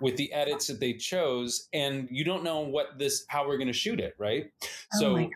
[0.00, 3.66] with the edits that they chose and you don't know what this how we're going
[3.66, 4.52] to shoot it right
[4.94, 5.30] Oh so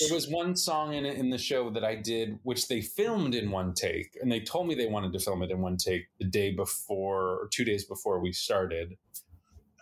[0.00, 3.50] there was one song in in the show that I did, which they filmed in
[3.50, 6.24] one take, and they told me they wanted to film it in one take the
[6.24, 8.96] day before or two days before we started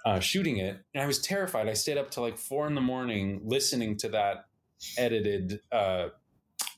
[0.04, 0.80] uh, shooting it.
[0.94, 1.68] And I was terrified.
[1.68, 4.46] I stayed up till like four in the morning listening to that
[4.98, 6.08] edited, uh,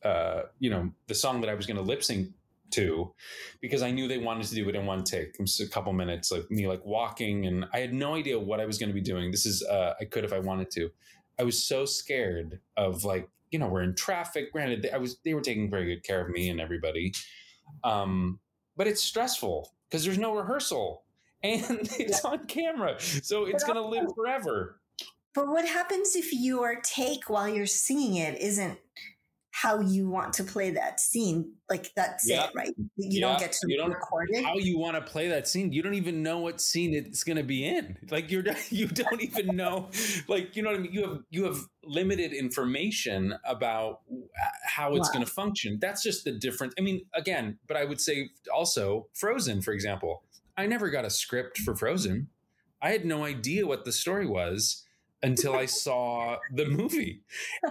[0.05, 2.29] uh, you know, the song that I was going to lip sync
[2.73, 3.13] to,
[3.61, 5.29] because I knew they wanted to do it in one take.
[5.29, 8.61] It was a couple minutes, like me, like walking, and I had no idea what
[8.61, 9.31] I was going to be doing.
[9.31, 10.91] This is uh, I could if I wanted to.
[11.39, 14.53] I was so scared of like, you know, we're in traffic.
[14.53, 17.15] Granted, I was they were taking very good care of me and everybody,
[17.83, 18.41] um,
[18.77, 21.05] but it's stressful because there's no rehearsal
[21.45, 24.81] and it's on camera, so it's gonna live forever.
[25.35, 28.79] But what happens if your take while you're singing it isn't
[29.65, 31.53] how you want to play that scene?
[31.71, 32.75] Like that's it, right?
[32.97, 34.45] You don't get to you don't record it.
[34.45, 35.73] how you want to play that scene.
[35.73, 37.97] You don't even know what scene it's going to be in.
[38.11, 39.89] Like you're you don't even know.
[40.29, 40.93] Like you know what I mean.
[40.93, 44.01] You have you have limited information about
[44.67, 45.13] how it's Wow.
[45.15, 45.79] going to function.
[45.81, 46.75] That's just the difference.
[46.79, 50.23] I mean, again, but I would say also Frozen, for example.
[50.57, 52.29] I never got a script for Frozen.
[52.81, 54.85] I had no idea what the story was
[55.25, 57.23] until I saw the movie.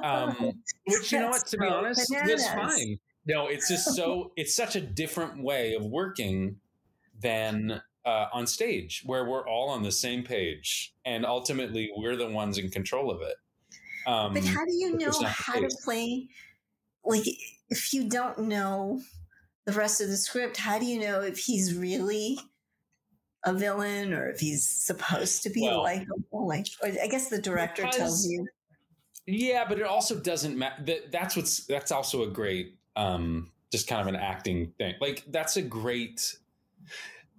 [0.01, 0.53] Um,
[0.87, 1.45] which you know what?
[1.47, 2.47] To be honest, bananas.
[2.47, 2.99] fine.
[3.25, 6.57] No, it's just so it's such a different way of working
[7.21, 12.27] than uh, on stage, where we're all on the same page, and ultimately we're the
[12.27, 13.35] ones in control of it.
[14.05, 16.27] Um, But how do you know it's not the how to play?
[17.05, 17.23] Like,
[17.69, 19.01] if you don't know
[19.65, 22.37] the rest of the script, how do you know if he's really
[23.45, 26.47] a villain or if he's supposed to be Well, likable?
[26.47, 28.47] Like, or I guess the director tells you.
[29.25, 30.83] Yeah, but it also doesn't matter.
[30.83, 34.95] That, that's what's that's also a great, um, just kind of an acting thing.
[34.99, 36.37] Like that's a great.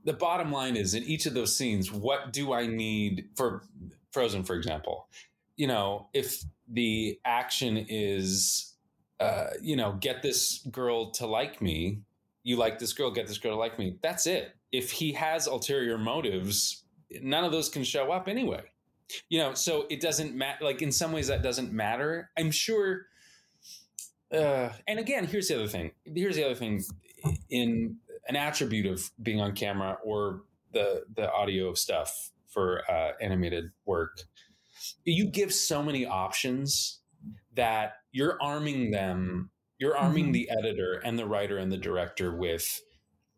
[0.04, 3.64] The bottom line is in each of those scenes, what do I need for
[4.12, 5.08] Frozen, for example?
[5.56, 8.74] You know, if the action is,
[9.20, 12.02] uh, you know, get this girl to like me,
[12.42, 13.96] you like this girl, get this girl to like me.
[14.02, 14.54] That's it.
[14.74, 16.84] If he has ulterior motives,
[17.22, 18.62] none of those can show up anyway.
[19.28, 22.30] You know so it doesn't matter like in some ways that doesn't matter.
[22.36, 23.06] I'm sure
[24.32, 25.92] uh and again here's the other thing.
[26.04, 26.82] Here's the other thing
[27.50, 27.98] in
[28.28, 34.22] an attribute of being on camera or the the audio stuff for uh animated work.
[35.04, 37.00] You give so many options
[37.54, 40.32] that you're arming them you're arming Mhm.
[40.32, 42.80] the editor and the writer and the director with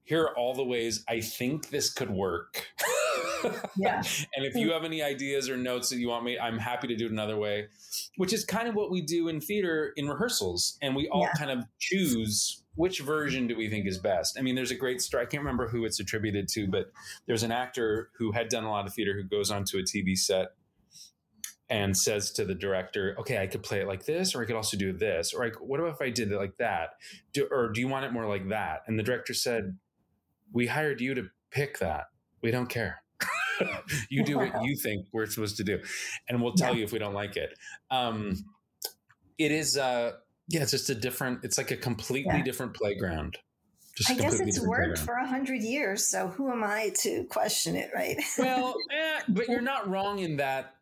[0.07, 2.65] here are all the ways I think this could work.
[3.77, 4.03] yeah.
[4.37, 6.97] and if you have any ideas or notes that you want me, I'm happy to
[6.97, 7.67] do it another way,
[8.17, 10.79] which is kind of what we do in theater in rehearsals.
[10.81, 11.33] And we all Yeah.
[11.37, 14.39] kind of choose which version do we think is best.
[14.39, 15.25] I mean, there's a great story.
[15.25, 16.93] I can't remember who it's attributed to, but
[17.27, 20.17] there's an actor who had done a lot of theater who goes onto a TV
[20.17, 20.49] set
[21.69, 24.55] and says to the director, "Okay, I could play it like this, or I could
[24.55, 26.91] also do this, or like, what if I did it like that,
[27.33, 29.77] do, or do you want it more like that?" And the director said,
[30.53, 32.07] "We hired you to pick that.
[32.43, 33.03] We don't care.
[34.11, 35.81] you do what you think we're supposed to do,
[36.29, 37.57] and we'll tell you if we don't like it."
[37.91, 38.37] Um,
[39.39, 40.13] it is, uh,
[40.49, 41.45] yeah, it's just a different.
[41.45, 42.45] It's like a completely Yeah.
[42.45, 43.39] different playground.
[43.97, 47.77] Just I guess it's worked for a hundred years, so who am I to question
[47.77, 48.19] it, right?
[48.39, 50.77] well, eh, but you're not wrong in that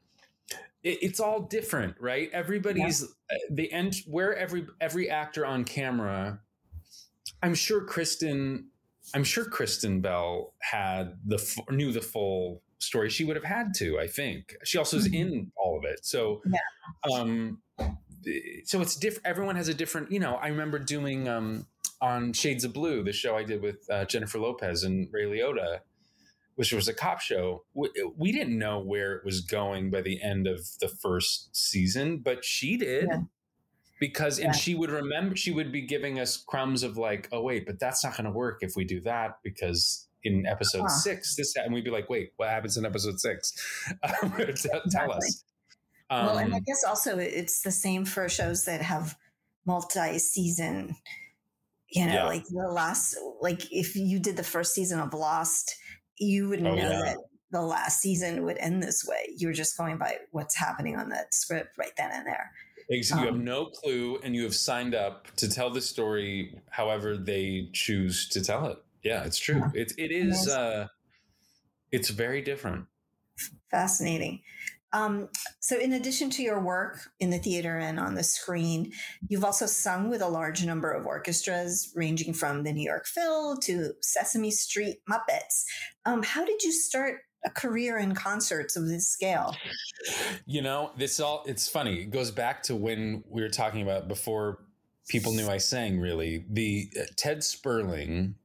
[0.85, 2.31] it, it's all different, right?
[2.33, 3.07] Everybody's uh,
[3.51, 6.41] the end where every every actor on camera.
[7.43, 8.69] I'm sure Kristen.
[9.13, 13.11] I'm sure Kristen Bell had the f- knew the full story.
[13.11, 13.99] She would have had to.
[13.99, 16.05] I think she also is in all of it.
[16.05, 16.43] So,
[17.13, 17.61] um,
[18.65, 19.27] so it's different.
[19.27, 20.11] Everyone has a different.
[20.11, 21.67] You know, I remember doing um
[22.01, 25.81] on Shades of Blue, the show I did with uh, Jennifer Lopez and Ray Liotta
[26.57, 27.65] which was a cop show.
[27.75, 32.19] We, we didn't know where it was going by the end of the first season,
[32.19, 33.09] but she did.
[34.01, 37.64] Because and she would remember she would be giving us crumbs of like, oh wait,
[37.66, 40.88] but that's not going to work if we do that because in episode Huh.
[40.88, 43.53] six, this and we'd be like, wait, what happens in episode six?
[44.03, 45.45] Um, tell, tell us.
[46.11, 49.16] well, and I Um, guess also it's the same for shows that have
[49.66, 50.97] multi-season.
[51.88, 52.24] You know, Yeah.
[52.24, 55.76] like the last, like if you did the first season of Lost,
[56.18, 56.88] you would Oh, know yeah.
[56.88, 57.18] that
[57.51, 59.32] the last season would end this way.
[59.36, 62.51] You're just going by what's happening on that script right then and there.
[62.91, 66.61] Ex- you have Um, no clue, and you have signed up to tell the story
[66.70, 68.78] however they choose to tell it.
[69.03, 69.62] Yeah, it's true.
[69.74, 70.49] It it is.
[70.49, 70.89] Uh,
[71.93, 72.87] it's very different.
[73.70, 74.43] Fascinating.
[74.93, 75.28] Um,
[75.59, 78.93] so, in addition to your work in the theater and on the screen,
[79.28, 83.57] you've also sung with a large number of orchestras, ranging from the New York Phil
[83.59, 85.64] to Sesame Street Muppets.
[86.05, 89.57] Um, how did you start a career in concerts of this scale?
[90.47, 91.45] You know, this all.
[91.47, 92.03] It's funny.
[92.03, 94.59] It goes back to when we were talking about before
[95.09, 96.01] people knew I sang.
[96.01, 98.36] Really, the uh, Ted Sperling.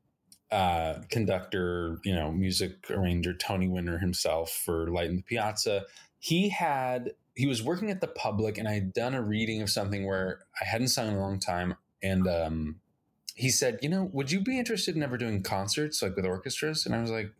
[0.51, 5.83] Uh, conductor, you know, music arranger, Tony Winner himself for Light in the Piazza.
[6.17, 9.69] He had he was working at the public, and I had done a reading of
[9.69, 12.81] something where I hadn't sung in a long time, and um,
[13.35, 16.85] he said, "You know, would you be interested in ever doing concerts like with orchestras?"
[16.85, 17.31] And I was like,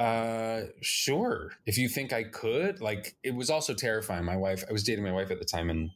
[0.00, 1.52] "Uh, sure.
[1.66, 4.24] If you think I could." Like, it was also terrifying.
[4.24, 5.90] My wife, I was dating my wife at the time, and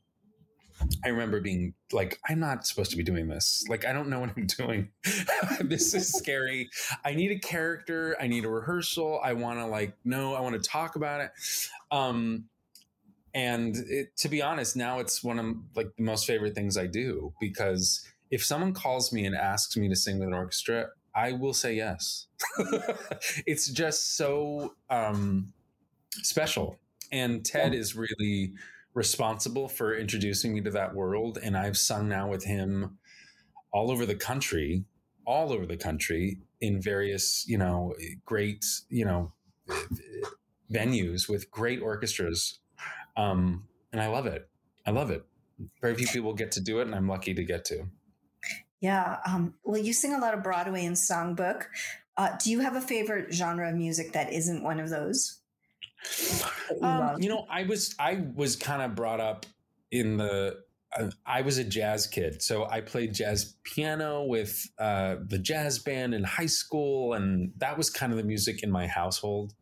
[1.05, 3.65] I remember being like, "I'm not supposed to be doing this.
[3.69, 4.91] Like, I don't know what I'm doing.
[5.61, 6.69] this is scary.
[7.05, 8.17] I need a character.
[8.21, 9.21] I need a rehearsal.
[9.23, 10.35] I want to like know.
[10.35, 11.31] I want to talk about it."
[11.91, 12.45] Um,
[13.35, 16.87] and it, to be honest, now it's one of like the most favorite things I
[16.87, 21.33] do because if someone calls me and asks me to sing with an orchestra, I
[21.33, 22.27] will say yes.
[23.47, 25.53] it's just so um,
[26.23, 26.79] special.
[27.13, 28.53] And Ted is really
[28.95, 31.39] responsible for introducing me to that world.
[31.43, 32.99] And I've sung now with him
[33.73, 34.85] all over the country,
[35.27, 37.95] all over the country in various, you know,
[38.25, 39.33] great, you know,
[40.73, 42.59] venues with great orchestras.
[43.17, 44.49] Um, and I love it.
[44.87, 45.25] I love it.
[45.81, 47.87] Very few people get to do it, and I'm lucky to get to.
[48.85, 49.17] Yeah.
[49.27, 51.63] Um, well, you sing a lot of Broadway and songbook.
[52.19, 55.41] Uh, do you have a favorite genre of music that isn't one of those?
[56.71, 59.47] you Um, you know, I was I was kind of brought up
[59.91, 60.59] in the.
[60.93, 65.79] I- I was a jazz kid, so I played jazz piano with uh, the jazz
[65.79, 69.55] band in high school, and that was kind of the music in my household,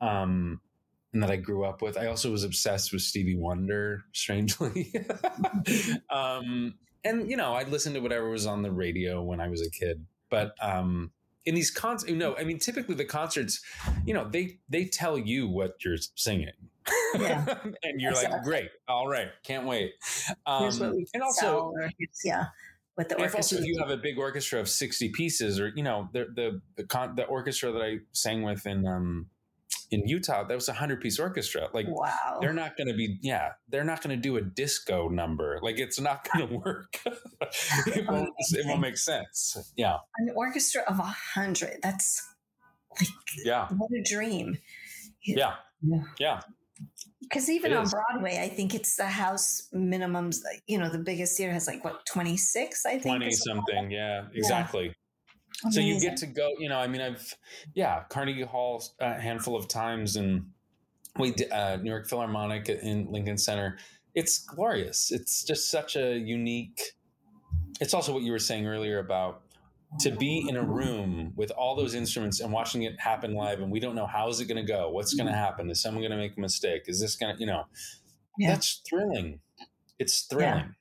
[0.00, 0.60] um,
[1.12, 1.96] and that I grew up with.
[1.98, 4.92] I also was obsessed with Stevie Wonder, strangely,
[6.10, 6.74] um,
[7.04, 9.70] and you know, I'd listen to whatever was on the radio when I was a
[9.70, 10.04] kid.
[10.30, 11.12] But um,
[11.44, 13.62] in these concerts, you know, I mean, typically the concerts,
[14.04, 16.50] you know, they they tell you what you're singing.
[17.18, 17.44] Yeah.
[17.82, 19.92] and you're like, great, all right, can't wait.
[20.46, 21.90] Um, Here's what we and also, or
[22.24, 22.46] yeah,
[22.94, 23.58] what the if also orchestra.
[23.58, 26.84] if you have a big orchestra of 60 pieces or you know the the the,
[26.84, 29.26] con- the orchestra that i sang with in um
[29.90, 33.18] in utah that was a 100 piece orchestra like wow, they're not going to be
[33.22, 36.98] yeah they're not going to do a disco number like it's not going to work
[37.86, 41.78] it, won't, it won't make sense yeah an orchestra of a hundred.
[41.82, 42.26] That's
[43.00, 43.08] like,
[43.44, 44.58] yeah what a dream.
[45.24, 46.40] yeah yeah yeah.
[47.20, 47.94] Because even It on is.
[47.94, 50.40] Broadway, I think it's the house minimums.
[50.66, 52.84] You know, the biggest theater has like what twenty six.
[52.84, 53.64] I think 20 or something.
[53.74, 54.24] something yeah
[55.66, 57.34] exactly so you get to go you know i mean i've
[57.74, 60.44] yeah carnegie hall a handful of times and
[61.18, 63.78] we uh, new york philharmonic in lincoln center.
[64.16, 65.10] It's glorious.
[65.10, 66.80] It's just such a unique
[67.80, 69.42] it's also what you were saying earlier about
[70.00, 73.70] to be in a room with all those instruments and watching it happen live and
[73.70, 76.10] we don't know how's it going to go what's going to happen is someone going
[76.10, 77.64] to make a mistake is this going to you know
[78.38, 78.50] yeah.
[78.50, 79.40] that's thrilling.
[79.98, 80.74] It's thrilling.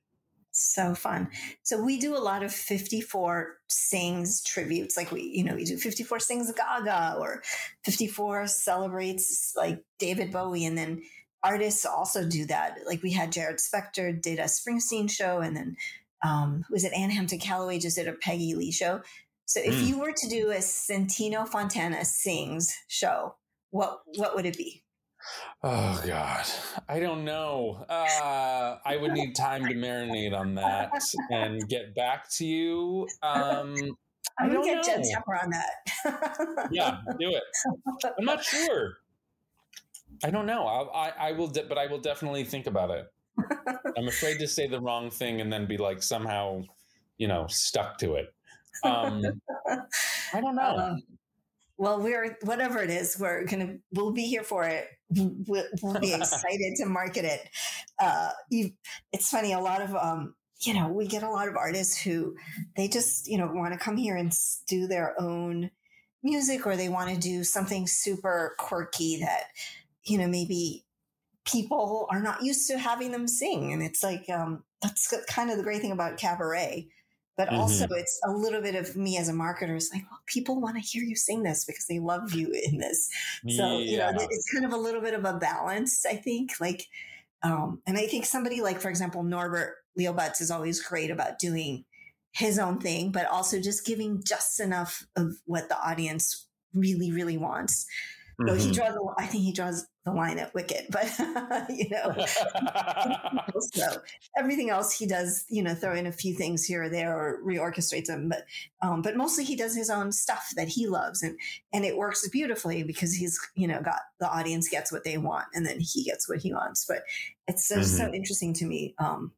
[0.56, 1.28] So fun
[1.64, 5.78] so we do a lot of 54 sings tributes like we you know we do
[5.78, 7.42] 54 sings gaga or
[7.84, 11.02] 54 celebrates like david bowie and then
[11.44, 15.76] artists also do that like we had Jared spector did a springsteen show and then
[16.24, 19.02] um, was it Ann Hampton Callaway just did a Peggy Lee show.
[19.46, 19.88] So if mm.
[19.88, 23.36] you were to do a Santino Fontana sings show,
[23.72, 24.83] what what would it be?
[25.64, 26.46] Oh God,
[26.90, 27.86] I don't know.
[27.90, 30.92] Uh, I would need time to marinate on that
[31.32, 33.08] and get back to you.
[33.22, 33.76] Um,
[34.40, 36.68] I'm gonna get Jen Tepper on that.
[36.72, 37.44] yeah, do it.
[38.18, 38.98] I'm not sure.
[40.24, 40.66] I don't know.
[40.66, 43.06] I, I, I will, de- but I will definitely think about it.
[43.98, 46.64] I'm afraid to say the wrong thing and then be like somehow,
[47.18, 48.34] you know, stuck to it.
[48.84, 49.22] Um,
[50.34, 50.62] I don't know.
[50.62, 50.96] Uh,
[51.84, 54.88] well, we're whatever it is, we're gonna we'll be here for it.
[55.10, 57.50] We'll, we'll be excited to market it.
[58.00, 58.72] Uh, you,
[59.12, 59.52] it's funny.
[59.52, 62.38] A lot of um, you know, we get a lot of artists who
[62.78, 64.32] they just you know want to come here and
[64.66, 65.72] do their own
[66.24, 69.48] music, or they want to do something super quirky that
[70.06, 70.86] you know maybe
[71.44, 73.74] people are not used to having them sing.
[73.74, 76.88] And it's like, um, that's kind of the great thing about cabaret.
[77.36, 77.62] But mm-hmm.
[77.62, 79.76] also, it's a little bit of me as a marketer.
[79.76, 82.78] It's like, well, people want to hear you sing this because they love you in
[82.78, 83.10] this.
[83.50, 84.12] So, yeah.
[84.12, 86.52] you know, it's kind of a little bit of a balance, I think.
[86.60, 86.86] Like,
[87.42, 91.40] um, and I think somebody like, for example, Norbert Leo Butz is always great about
[91.40, 91.86] doing
[92.34, 97.38] his own thing, but also just giving just enough of what the audience really, really
[97.38, 97.86] wants.
[98.46, 98.58] Mm-hmm.
[98.58, 98.94] So he mm-hmm.
[98.94, 101.08] draws, I think he draws the line at Wicked, but
[101.70, 102.16] you know,
[103.74, 104.02] so
[104.38, 107.40] everything else he does, you know, throw in a few things here or there or
[107.46, 108.46] reorchestrates them, but
[108.82, 111.38] um, but mostly he does his own stuff that he loves, and
[111.72, 115.46] and it works beautifully because he's you know got the audience gets what they want,
[115.54, 116.86] and then he gets what he wants.
[116.86, 117.04] But
[117.48, 117.84] it's so, mm-hmm.
[117.84, 119.32] so interesting to me, um,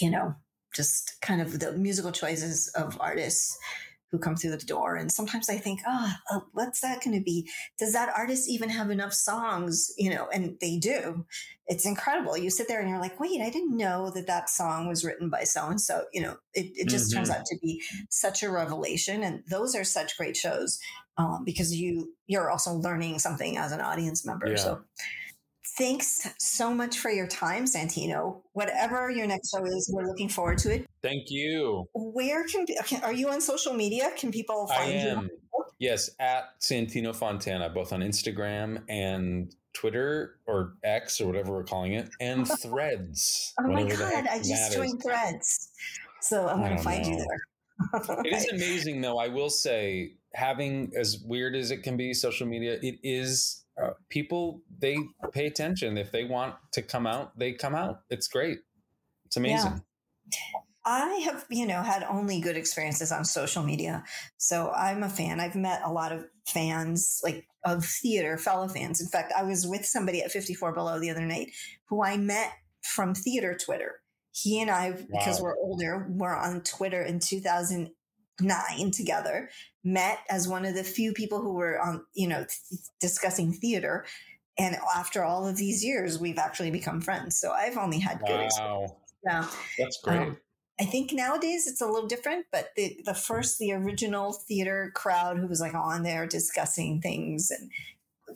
[0.00, 0.34] you know,
[0.74, 3.58] just kind of the musical choices of artists
[4.14, 4.94] who come through the door.
[4.94, 7.50] And sometimes I think, oh, what's that going to be?
[7.80, 9.92] Does that artist even have enough songs?
[9.98, 11.26] You know, and they do.
[11.66, 12.38] It's incredible.
[12.38, 15.30] You sit there and you're like, wait, I didn't know that that song was written
[15.30, 16.04] by so and so.
[16.12, 17.18] You know, it, it just mm-hmm.
[17.18, 19.24] turns out to be such a revelation.
[19.24, 20.78] And those are such great shows
[21.18, 24.50] um, because you you're also learning something as an audience member.
[24.50, 24.56] Yeah.
[24.56, 24.80] So
[25.76, 28.42] thanks so much for your time, Santino.
[28.52, 30.86] Whatever your next show is, we're looking forward to it.
[31.02, 31.86] Thank you.
[31.94, 34.10] Where can, can are you on social media?
[34.16, 35.22] Can people find I am.
[35.24, 35.30] you?
[35.78, 41.94] Yes, at Santino Fontana, both on Instagram and Twitter or X or whatever we're calling
[41.94, 43.52] it, and Threads.
[43.60, 45.70] oh my god, I just joined Threads,
[46.20, 47.10] so I'm going to find know.
[47.10, 48.20] you there.
[48.24, 49.18] it is amazing, though.
[49.18, 53.90] I will say, having as weird as it can be, social media, it is uh,
[54.08, 54.98] people they
[55.32, 55.98] pay attention.
[55.98, 58.00] If they want to come out, they come out.
[58.10, 58.58] It's great.
[59.26, 59.82] It's amazing.
[60.30, 60.60] Yeah.
[60.86, 64.04] I have, you know, had only good experiences on social media.
[64.36, 65.40] So I'm a fan.
[65.40, 69.00] I've met a lot of fans, like of theater, fellow fans.
[69.00, 71.52] In fact, I was with somebody at 54 Below the other night
[71.88, 72.52] who I met
[72.82, 74.00] from theater Twitter.
[74.32, 75.06] He and I, wow.
[75.10, 77.90] because we're older, were on Twitter in
[78.38, 79.50] 2009 together
[79.82, 84.04] met as one of the few people who were on, you know, th- discussing theater.
[84.58, 87.38] And after all of these years, we've actually become friends.
[87.38, 88.44] So I've only had good wow.
[88.44, 88.92] experience.
[89.24, 89.46] Yeah.
[89.78, 90.18] That's great.
[90.18, 90.36] Um,
[90.80, 95.38] I think nowadays it's a little different, but the, the first, the original theater crowd
[95.38, 97.70] who was like on there discussing things and,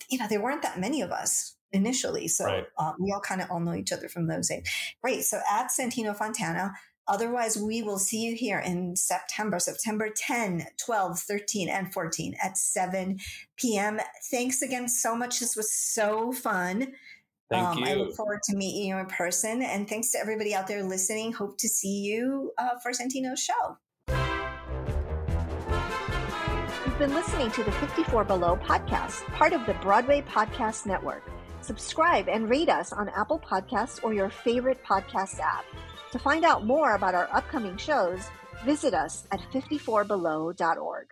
[0.09, 2.29] you know, there weren't that many of us initially.
[2.29, 2.65] So right.
[2.79, 4.69] um, we all kind of all know each other from those days.
[5.03, 5.25] Great.
[5.25, 6.75] So at Santino Fontana,
[7.09, 12.59] Otherwise, we will see you here in September, September 10, 12, 13, and 14 at
[12.59, 13.19] 7
[13.57, 13.99] p.m.
[14.31, 15.41] Thanks again so much.
[15.41, 16.93] This was so fun.
[17.51, 17.87] Thank um, you.
[17.87, 19.63] I look forward to meeting you in person.
[19.63, 21.33] And thanks to everybody out there listening.
[21.33, 23.79] Hope to see you uh, for Santino's show.
[26.85, 31.23] You've been listening to the 54 Below podcast, part of the Broadway Podcast Network.
[31.63, 35.65] Subscribe and rate us on Apple Podcasts or your favorite podcast app.
[36.13, 38.21] To find out more about our upcoming shows,
[38.65, 41.07] visit us at 54below.org.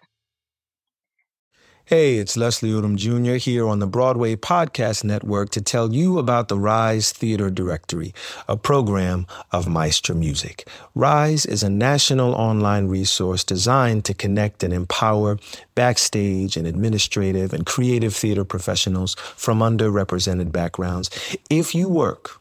[1.84, 3.34] Hey, it's Leslie Odom Jr.
[3.34, 8.12] here on the Broadway Podcast Network to tell you about the Rise Theater Directory,
[8.48, 10.66] a program of Maestra Music.
[10.96, 15.38] Rise is a national online resource designed to connect and empower
[15.76, 21.08] backstage and administrative and creative theater professionals from underrepresented backgrounds.
[21.48, 22.40] If you work